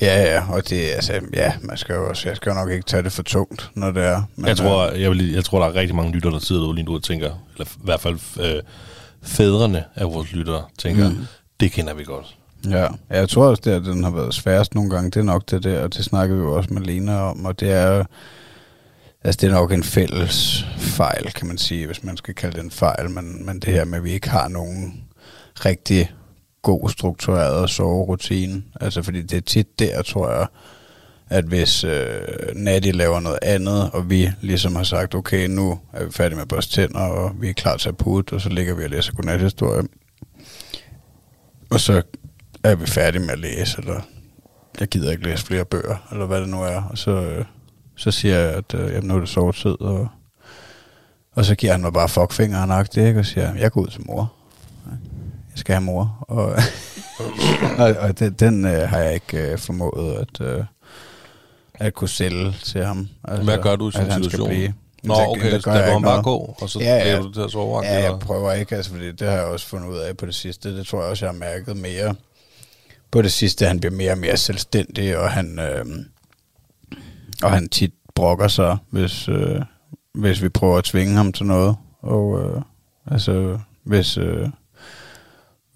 [0.00, 2.84] Ja, ja, og det, altså, ja, man skal jo også, jeg skal jo nok ikke
[2.84, 4.22] tage det for tungt, når det er.
[4.36, 6.62] Men, jeg, tror, øh, jeg, vil, jeg tror, der er rigtig mange lyttere, der sidder
[6.62, 8.62] derude lige nu og tænker, eller i hvert fald øh,
[9.22, 11.26] fædrene af vores lyttere tænker, mm.
[11.60, 12.36] det kender vi godt.
[12.70, 15.10] Ja, Ja, jeg tror også, det, at den har været sværest nogle gange.
[15.10, 17.60] Det er nok det der, og det snakkede vi jo også med Lena om, og
[17.60, 18.04] det er
[19.24, 22.64] altså det er nok en fælles fejl, kan man sige, hvis man skal kalde det
[22.64, 25.04] en fejl, men, men det her med, at vi ikke har nogen
[25.56, 26.12] rigtig
[26.66, 28.62] god struktureret soverutine.
[28.80, 30.46] Altså fordi det er tit der, tror jeg,
[31.28, 32.20] at hvis øh,
[32.54, 36.42] Natty laver noget andet, og vi ligesom har sagt, okay, nu er vi færdige med
[36.42, 38.90] at børste tænder, og vi er klar til at putte, og så ligger vi og
[38.90, 39.82] læser godnathistorie.
[41.70, 42.02] Og så
[42.64, 44.00] er vi færdige med at læse, eller
[44.80, 46.82] jeg gider ikke læse flere bøger, eller hvad det nu er.
[46.82, 47.44] Og så, øh,
[47.96, 50.08] så siger jeg, at øh, jamen, nu er det sovetid, og,
[51.32, 53.18] og så giver han mig bare fuckfingeren ikke?
[53.18, 54.32] og siger, jeg går ud til mor.
[55.56, 56.24] Skal have mor.
[56.28, 56.44] Og,
[57.84, 60.64] og, og den, den øh, har jeg ikke øh, formået at, øh,
[61.74, 63.08] at kunne sælge til ham.
[63.24, 64.48] Altså, Hvad gør du i sådan en situation?
[64.48, 64.74] blive.
[65.02, 67.18] Nå, Så- okay, der der han bare gå, og så Ja, ja.
[67.18, 67.84] du til at sove.
[67.84, 70.34] Ja, jeg prøver ikke, altså, fordi det har jeg også fundet ud af på det
[70.34, 70.76] sidste.
[70.76, 72.14] Det tror jeg også, jeg har mærket mere
[73.10, 73.66] på det sidste.
[73.66, 75.84] Han bliver mere og mere selvstændig, og han, øh,
[77.42, 79.60] og han tit brokker sig, hvis, øh,
[80.14, 81.76] hvis vi prøver at tvinge ham til noget.
[82.02, 82.62] Og øh,
[83.10, 84.48] altså, hvis, øh,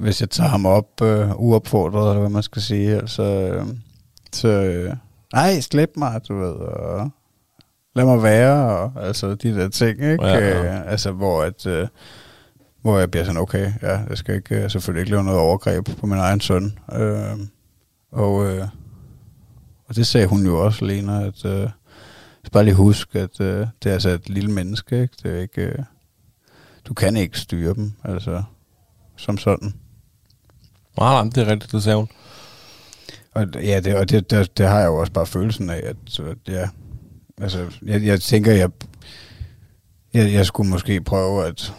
[0.01, 3.66] hvis jeg tager ham op øh, uopfordret, eller hvad man skal sige, altså, øh,
[4.32, 4.94] så, øh,
[5.32, 7.11] nej, slip mig, du ved, og
[7.94, 10.26] lad mig være, og altså de der ting, ikke?
[10.26, 10.82] Ja, Ja, ja.
[10.82, 11.88] Altså, hvor at, øh,
[12.82, 15.88] hvor jeg bliver sådan, okay, ja, jeg skal ikke, øh, selvfølgelig ikke lave noget overgreb
[15.98, 16.78] på min egen søn.
[16.92, 17.38] Øh,
[18.12, 18.68] og, øh,
[19.88, 21.70] og det sagde hun jo også, Lena, at øh, jeg
[22.44, 25.14] skal bare lige huske, at øh, det er altså et lille menneske, ikke?
[25.22, 25.78] Det er ikke, øh,
[26.84, 28.42] du kan ikke styre dem, altså,
[29.16, 29.74] som sådan.
[31.01, 32.09] Nej, nej, det er rigtigt, det sagde hun.
[33.34, 35.96] Og ja, det, og det, det, det har jeg jo også bare følelsen af, at,
[36.48, 36.68] ja,
[37.40, 38.70] altså, jeg, jeg tænker, jeg,
[40.14, 41.72] jeg, jeg skulle måske prøve at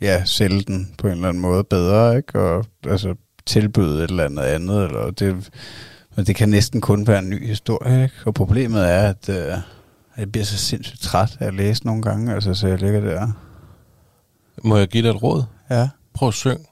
[0.00, 2.40] ja, sælge den på en eller anden måde bedre, ikke?
[2.40, 3.14] Og altså
[3.46, 5.50] tilbyde et eller andet andet, eller det,
[6.16, 8.14] men det kan næsten kun være en ny historie, ikke?
[8.26, 9.58] Og problemet er, at øh,
[10.16, 13.28] jeg bliver så sindssygt træt af at læse nogle gange, altså så jeg ligger der.
[14.64, 15.44] Må jeg give dig et råd?
[15.70, 15.88] Ja.
[16.14, 16.66] Prøv at synge.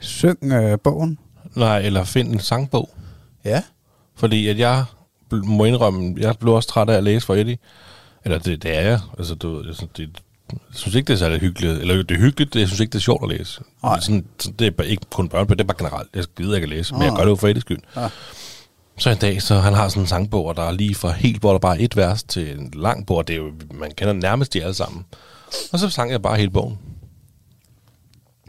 [0.00, 1.18] Syng øh, bogen.
[1.54, 2.90] Nej, eller find en sangbog.
[3.44, 3.62] Ja.
[4.16, 4.84] Fordi at jeg
[5.32, 7.58] må indrømme, jeg blev også træt af at læse for Eddie.
[8.24, 9.00] Eller det, det er jeg.
[9.18, 10.08] Altså, du, jeg, synes, det,
[10.50, 11.78] jeg synes ikke, det er særlig hyggeligt.
[11.80, 13.60] Eller det er hyggeligt, jeg synes ikke, det er sjovt at læse.
[13.82, 13.92] Nej.
[13.94, 14.26] Det er, sådan,
[14.58, 16.08] det er ikke kun børn, det er bare generelt.
[16.14, 17.78] Jeg gider ikke at læse, men jeg gør det jo for Eddies skyld.
[17.96, 18.08] Ja.
[18.98, 21.40] Så en dag, så han har sådan en sangbog, og der er lige fra helt,
[21.40, 23.90] hvor der bare er et vers til en lang bog, og det er jo, man
[23.90, 25.04] kender nærmest de alle sammen.
[25.72, 26.78] Og så sang jeg bare hele bogen,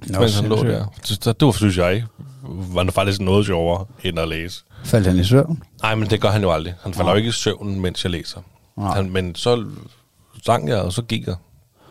[0.05, 0.85] Nå, mens han lå der.
[1.03, 2.03] Så, så det var, synes jeg,
[2.47, 4.63] var det faktisk noget sjovere, end at læse.
[4.83, 5.63] Faldt han i søvn?
[5.81, 6.73] Nej, men det gør han jo aldrig.
[6.83, 8.39] Han falder jo ikke i søvn, mens jeg læser.
[8.77, 8.95] Nej.
[8.95, 9.65] Han, men så
[10.45, 11.35] sang jeg, og så gik jeg.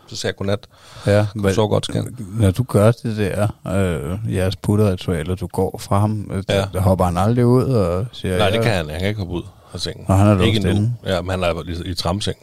[0.08, 0.66] Så sagde jeg godnat.
[1.06, 5.78] Ja, Kunne sove godt, skal Når du gør det der, øh, jeres putteritualer, du går
[5.78, 6.64] fra ham, øh, Ja.
[6.72, 8.38] der hopper han aldrig ud og siger...
[8.38, 8.88] Nej, det kan han.
[8.90, 9.42] Han kan ikke hoppe ud
[9.74, 10.04] af sengen.
[10.08, 10.94] Nå, han er ikke inde.
[11.06, 12.36] Ja, men han er i, i tramseng.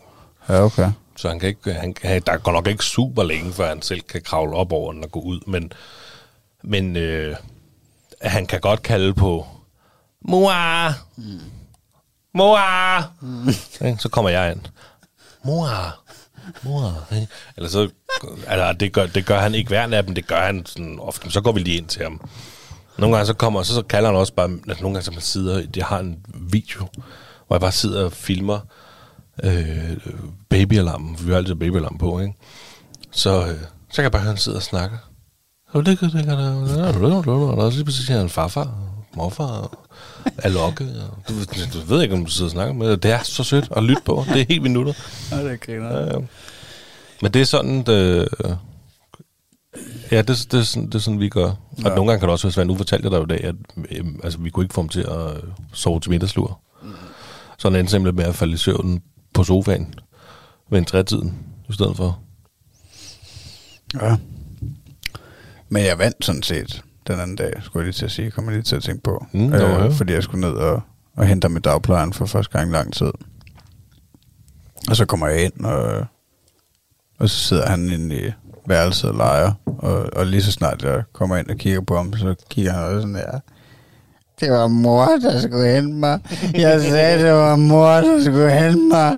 [0.50, 0.92] Ja, okay.
[1.16, 4.22] Så han kan ikke, han, der går nok ikke super længe, før han selv kan
[4.22, 5.40] kravle op over den og gå ud.
[5.48, 5.74] Men,
[6.64, 7.36] men øh,
[8.22, 9.48] han kan godt kalde på
[10.22, 10.90] Mor!
[11.16, 11.40] Mm.
[12.34, 12.60] Mor!
[13.22, 13.98] Mm.
[14.04, 14.62] Så kommer jeg ind.
[16.64, 17.16] Mor!
[17.16, 17.28] ikke?
[17.58, 17.90] Eller så,
[18.48, 21.32] altså, det, gør, det gør han ikke hver af dem, det gør han sådan ofte.
[21.32, 22.30] Så går vi lige ind til ham.
[22.98, 25.22] Nogle gange så kommer, så, så kalder han også bare, altså nogle gange så man
[25.22, 26.88] sidder, jeg har en video,
[27.48, 28.60] hvor jeg bare sidder og filmer
[29.44, 29.98] øh,
[30.50, 32.34] babyalarmen, for vi har altid babyalarm på, ikke?
[33.12, 33.58] Så, øh,
[33.90, 34.98] så kan jeg bare høre, han sidder og snakker.
[35.72, 38.74] Og det kan det kan Og så siger han farfar,
[39.16, 39.78] morfar,
[40.38, 40.86] Alokke.
[41.30, 41.34] Du,
[41.74, 43.04] du ved ikke, om du sidder og snakker med det.
[43.04, 44.24] Det er så sødt at lytte på.
[44.34, 44.94] Det er helt minutter.
[45.32, 45.98] Ja, det griner.
[46.00, 46.20] Ja, ja.
[47.22, 48.28] Men det er sådan, det,
[50.12, 51.46] ja, det, det, er sådan, det er sådan, vi gør.
[51.46, 51.90] Og Ja.
[51.90, 52.68] nogle gange kan det også være svært.
[52.68, 53.56] Nu fortalte jeg dig jo i dag, at
[53.92, 55.42] øh, altså, vi kunne ikke få ham til at
[55.74, 56.60] sove til middagslur.
[57.58, 59.02] Så han endte simpelthen med at falde i søvn
[59.34, 59.94] på sofaen
[60.70, 61.38] ved en trætiden
[61.70, 62.20] i stedet for.
[64.02, 64.18] Ja.
[65.70, 68.52] Men jeg vandt sådan set den anden dag, skulle jeg lige til at sige, kommer
[68.52, 69.26] jeg lige til at tænke på.
[69.32, 69.92] Mm, jo.
[69.92, 70.82] fordi jeg skulle ned og,
[71.16, 73.12] og hente ham i dagplejen for første gang i lang tid.
[74.90, 76.06] Og så kommer jeg ind, og,
[77.20, 78.32] og så sidder han inde i
[78.68, 79.54] værelset og leger.
[79.66, 82.84] Og, og lige så snart jeg kommer ind og kigger på ham, så kigger han
[82.84, 83.40] også sådan her.
[84.44, 86.20] Det var mor, der skulle hente mig.
[86.54, 89.18] Jeg sagde, det var mor, der skulle hente mig.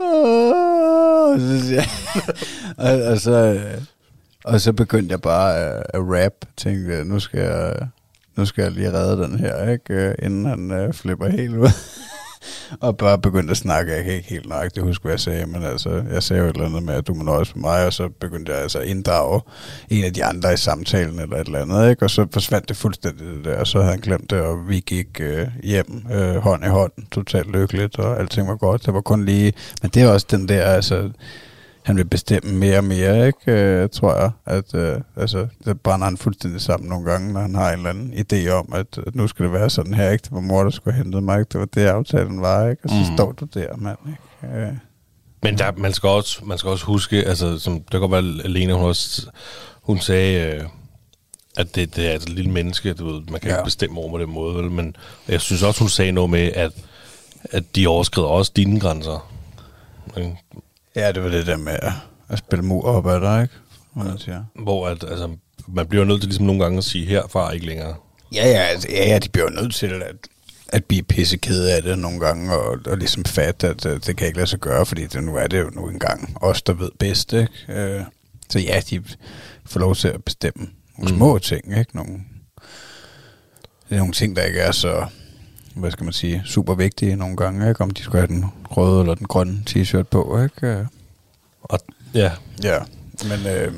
[0.00, 1.82] og, så siger
[2.76, 3.60] og, og, så,
[4.44, 6.32] og så begyndte jeg bare at, at rap.
[6.56, 7.74] Tænkte, nu skal jeg,
[8.36, 10.14] nu skal jeg lige redde den her, ikke?
[10.22, 11.68] Inden han uh, flipper helt ud
[12.80, 13.92] og bare begyndte at snakke.
[13.92, 16.54] Jeg kan ikke helt nøjagtigt huske, hvad jeg sagde, men altså, jeg sagde jo et
[16.54, 18.86] eller andet med, at du må nøjes med mig, og så begyndte jeg altså at
[18.86, 19.40] inddrage
[19.90, 22.04] en af de andre i samtalen eller et eller andet, ikke?
[22.04, 24.80] Og så forsvandt det fuldstændig det der, og så havde han glemt det, og vi
[24.80, 28.86] gik øh, hjem øh, hånd i hånd, totalt lykkeligt, og alting var godt.
[28.86, 31.10] Det var kun lige, men det er også den der, altså,
[31.82, 33.52] han vil bestemme mere og mere, ikke?
[33.52, 34.30] Øh, tror jeg.
[34.46, 37.90] At, øh, altså, det brænder han fuldstændig sammen nogle gange, når han har en eller
[37.90, 40.22] anden idé om, at, at nu skal det være sådan her, ikke?
[40.22, 41.48] Det var mor, der skulle hente mig, ikke?
[41.52, 42.84] Det var det, aftalen var, ikke?
[42.84, 43.16] Og så mm.
[43.16, 43.98] står du der, mand,
[44.42, 44.56] ikke?
[44.56, 44.72] Øh,
[45.42, 48.48] Men der, man, skal også, man skal også huske, altså, som, det kan godt være,
[48.48, 49.30] Lene, hun, også,
[49.82, 50.64] hun sagde, øh,
[51.56, 53.50] at det, det er et lille menneske, du ved, man kan.
[53.50, 53.56] Ja.
[53.56, 54.70] ikke bestemme over på den måde, vel?
[54.70, 54.96] men
[55.28, 56.72] jeg synes også, hun sagde noget med, at,
[57.50, 59.32] at de overskrider også dine grænser.
[60.16, 60.36] Ikke?
[60.96, 61.92] Ja, det var det der med at,
[62.28, 63.54] at spille mur op ad dig, ikke?
[63.94, 64.44] Hvad man siger.
[64.62, 65.30] Hvor at, altså,
[65.68, 67.94] man bliver nødt til ligesom nogle gange at sige, herfra ikke længere.
[68.34, 70.16] Ja, ja, altså, ja, ja, de bliver nødt til at,
[70.68, 74.26] at blive pissekede af det nogle gange, og, og ligesom fatte, at uh, det kan
[74.26, 76.90] ikke lade sig gøre, fordi det, nu er det jo nu engang os, der ved
[76.98, 77.52] bedst, ikke?
[77.68, 78.04] Uh,
[78.50, 79.02] så ja, de
[79.66, 80.68] får lov til at bestemme
[80.98, 81.14] nogle Mm.
[81.14, 81.16] mm.
[81.18, 81.96] små ting, ikke?
[81.96, 82.12] Nogle,
[83.88, 85.06] det er nogle ting, der ikke er så,
[85.74, 87.80] hvad skal man sige, super vigtige nogle gange, ikke?
[87.80, 90.86] Om de skulle have den røde eller den grønne t-shirt på, ikke?
[91.62, 91.78] Og
[92.14, 92.30] ja,
[92.64, 92.78] Ja,
[93.24, 93.72] men, øh,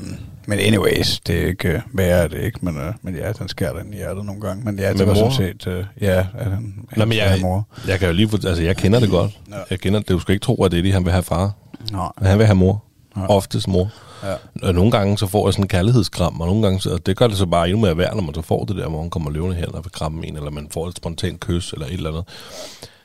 [0.47, 3.79] men anyways, det er ikke øh, værre det ikke, men, øh, men ja, den skærer
[3.83, 4.65] den i hjertet nogle gange.
[4.65, 5.31] Men ja, det Med var mor?
[5.31, 7.67] sådan set, øh, ja, at han, Nå, men jeg, mor.
[7.89, 9.39] jeg kan jo lige, altså jeg kender det godt.
[9.51, 9.57] Ja.
[9.71, 10.09] Jeg kender det.
[10.09, 11.53] Du skal ikke tro, at det er det, han vil have far.
[11.93, 12.85] Nå, Han vil have mor.
[13.17, 13.27] Ja.
[13.27, 13.91] Oftest mor.
[14.25, 14.35] Ja.
[14.63, 17.17] Og nogle gange så får jeg sådan en kærlighedskram, og nogle gange, så, og det
[17.17, 19.11] gør det så bare endnu mere værd, når man så får det der, hvor han
[19.11, 21.93] kommer løvende hen og vil kramme en, eller man får et spontant kys, eller et
[21.93, 22.25] eller andet.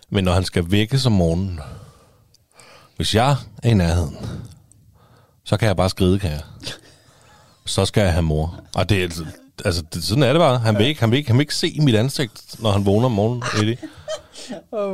[0.09, 1.59] Men når han skal vækkes om morgenen,
[2.95, 4.17] hvis jeg er i nærheden,
[5.45, 6.41] så kan jeg bare skride, kan jeg.
[7.65, 8.59] Så skal jeg have mor.
[8.75, 9.03] Og det er,
[9.65, 10.57] altså- det, sådan er det bare.
[10.59, 13.05] Han vil, ikke, han, vil ikke, han vil ikke se mit ansigt, når han vågner
[13.05, 13.77] om morgenen, Eddie.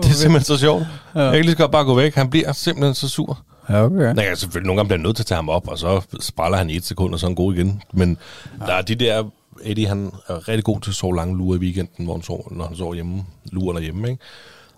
[0.04, 0.86] Det er simpelthen så sjovt.
[1.16, 2.16] Jeg kan lige så godt bare gå væk.
[2.16, 3.40] Han bliver simpelthen så sur.
[3.70, 4.14] Ja, okay.
[4.14, 6.58] Nej, jeg selvfølgelig nogle gange bliver nødt til at tage ham op, og så spræller
[6.58, 7.84] han i et sekund, og så er han god igen.
[7.94, 8.18] Men
[8.60, 8.66] ja.
[8.66, 9.24] der er de der...
[9.64, 12.48] Eddie, han er rigtig god til at sove lange lurer i weekenden, hvor han sover,
[12.52, 13.26] når han sover hjemme.
[13.52, 14.24] Lurer derhjemme, ikke?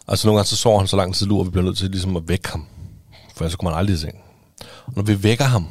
[0.08, 1.90] Og så nogle gange, så sover han så lang tid lurer, vi bliver nødt til
[1.90, 2.66] ligesom at vække ham.
[3.36, 4.16] For ellers så kommer han aldrig i seng.
[4.86, 5.68] Og når vi vækker ham,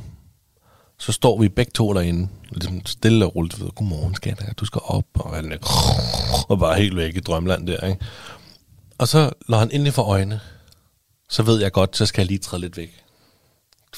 [0.98, 4.80] så står vi begge to derinde, ligesom stille og roligt, ved, godmorgen skat, du skal
[4.84, 5.58] op, og, han er,
[6.50, 8.04] og bare helt væk i drømland der, ikke?
[8.98, 10.40] Og så, når han endelig får øjne,
[11.28, 13.05] så ved jeg godt, så skal jeg lige træde lidt væk.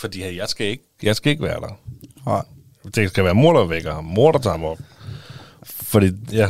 [0.01, 1.78] Fordi jeg skal ikke, jeg skal ikke være der.
[2.26, 2.40] Ja.
[2.94, 4.05] Det skal være mor, der vækker ham.
[4.05, 4.78] Mor, der tager ham op.
[5.62, 6.49] Fordi, ja,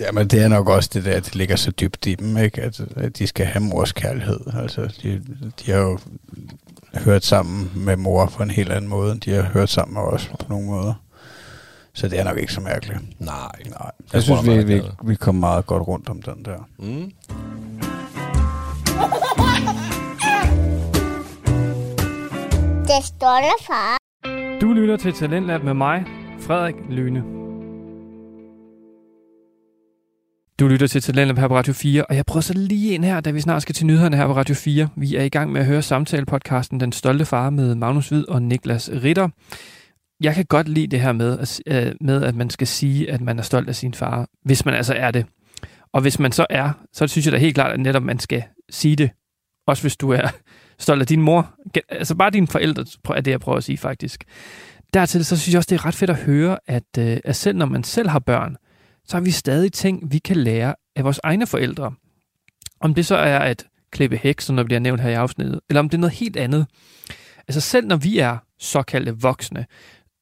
[0.00, 2.36] ja, men det er nok også det der, at det ligger så dybt i dem,
[2.38, 2.62] ikke?
[2.62, 4.40] At, at de skal have mors kærlighed.
[4.54, 5.22] Altså, de,
[5.60, 5.98] de har jo
[6.94, 10.02] hørt sammen med mor på en helt anden måde, end de har hørt sammen med
[10.02, 10.94] os på nogle måder.
[11.92, 12.98] Så det er nok ikke så mærkeligt.
[13.20, 13.34] nej.
[13.38, 16.68] Nej, jeg, Jeg synes, vi, vi, vi kom meget godt rundt om den der.
[16.78, 17.12] Mm.
[22.90, 23.96] Det stolte far.
[24.60, 26.04] Du lytter til Talentlab med mig,
[26.40, 27.20] Frederik Lyne.
[30.60, 33.20] Du lytter til Talentlab her på Radio 4, og jeg prøver så lige ind her,
[33.20, 34.88] da vi snart skal til nyhederne her på Radio 4.
[34.96, 38.42] Vi er i gang med at høre samtale-podcasten Den Stolte Far med Magnus Hvid og
[38.42, 39.28] Niklas Ritter.
[40.20, 43.20] Jeg kan godt lide det her med, at- øh, med, at man skal sige, at
[43.20, 45.26] man er stolt af sin far, hvis man altså er det.
[45.92, 48.42] Og hvis man så er, så synes jeg da helt klart, at netop man skal
[48.70, 49.10] sige det.
[49.66, 50.28] Også hvis du er
[50.80, 51.54] stolt af din mor.
[51.88, 52.84] Altså bare dine forældre,
[53.16, 54.24] er det, jeg prøver at sige faktisk.
[54.94, 57.58] Dertil så synes jeg også, det er ret fedt at høre, at, øh, at selv
[57.58, 58.56] når man selv har børn,
[59.04, 61.92] så har vi stadig ting, vi kan lære af vores egne forældre.
[62.80, 65.80] Om det så er at klippe hæk, som der bliver nævnt her i afsnittet, eller
[65.80, 66.66] om det er noget helt andet.
[67.48, 69.66] Altså selv når vi er såkaldte voksne,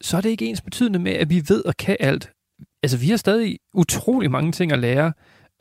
[0.00, 2.30] så er det ikke ens betydende med, at vi ved og kan alt.
[2.82, 5.12] Altså vi har stadig utrolig mange ting at lære.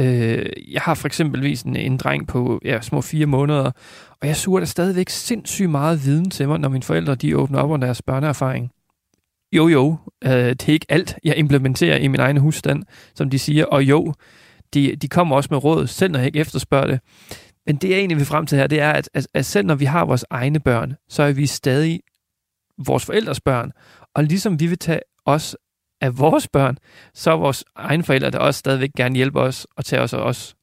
[0.02, 3.72] Øh, jeg har for eksempelvis en, en dreng på ja, små fire måneder,
[4.22, 7.60] og jeg suger da stadigvæk sindssygt meget viden til mig, når mine forældre de åbner
[7.60, 8.72] op om deres børneerfaring.
[9.52, 12.84] Jo, jo, øh, det er ikke alt, jeg implementerer i min egen husstand,
[13.16, 14.14] som de siger, og jo,
[14.74, 17.00] de, de kommer også med råd, selv når jeg ikke efterspørger det.
[17.66, 19.76] Men det jeg egentlig vil frem til her, det er, at, at, at selv når
[19.76, 22.00] vi har vores egne børn, så er vi stadig
[22.86, 23.72] vores forældres børn.
[24.16, 25.56] Og ligesom vi vil tage os
[26.02, 26.78] af vores børn,
[27.14, 30.18] så er vores egne forældre, der også stadigvæk gerne hjælpe os og tage os af
[30.18, 30.56] os.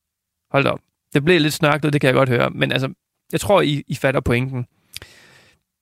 [0.51, 0.79] Hold op.
[1.15, 2.93] Det blev lidt snørklet, det kan jeg godt høre, men altså,
[3.33, 4.67] jeg tror, I, I fatter pointen.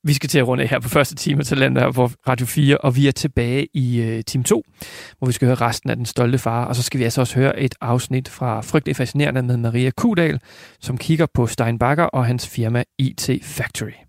[0.05, 2.78] Vi skal til at runde her på første time til landet her på Radio 4,
[2.78, 4.62] og vi er tilbage i øh, time 2,
[5.18, 7.34] hvor vi skal høre resten af Den Stolte Far, og så skal vi altså også
[7.34, 10.40] høre et afsnit fra Frygtelig Fascinerende med Maria Kudal,
[10.80, 14.03] som kigger på Steinbacher og hans firma IT Factory.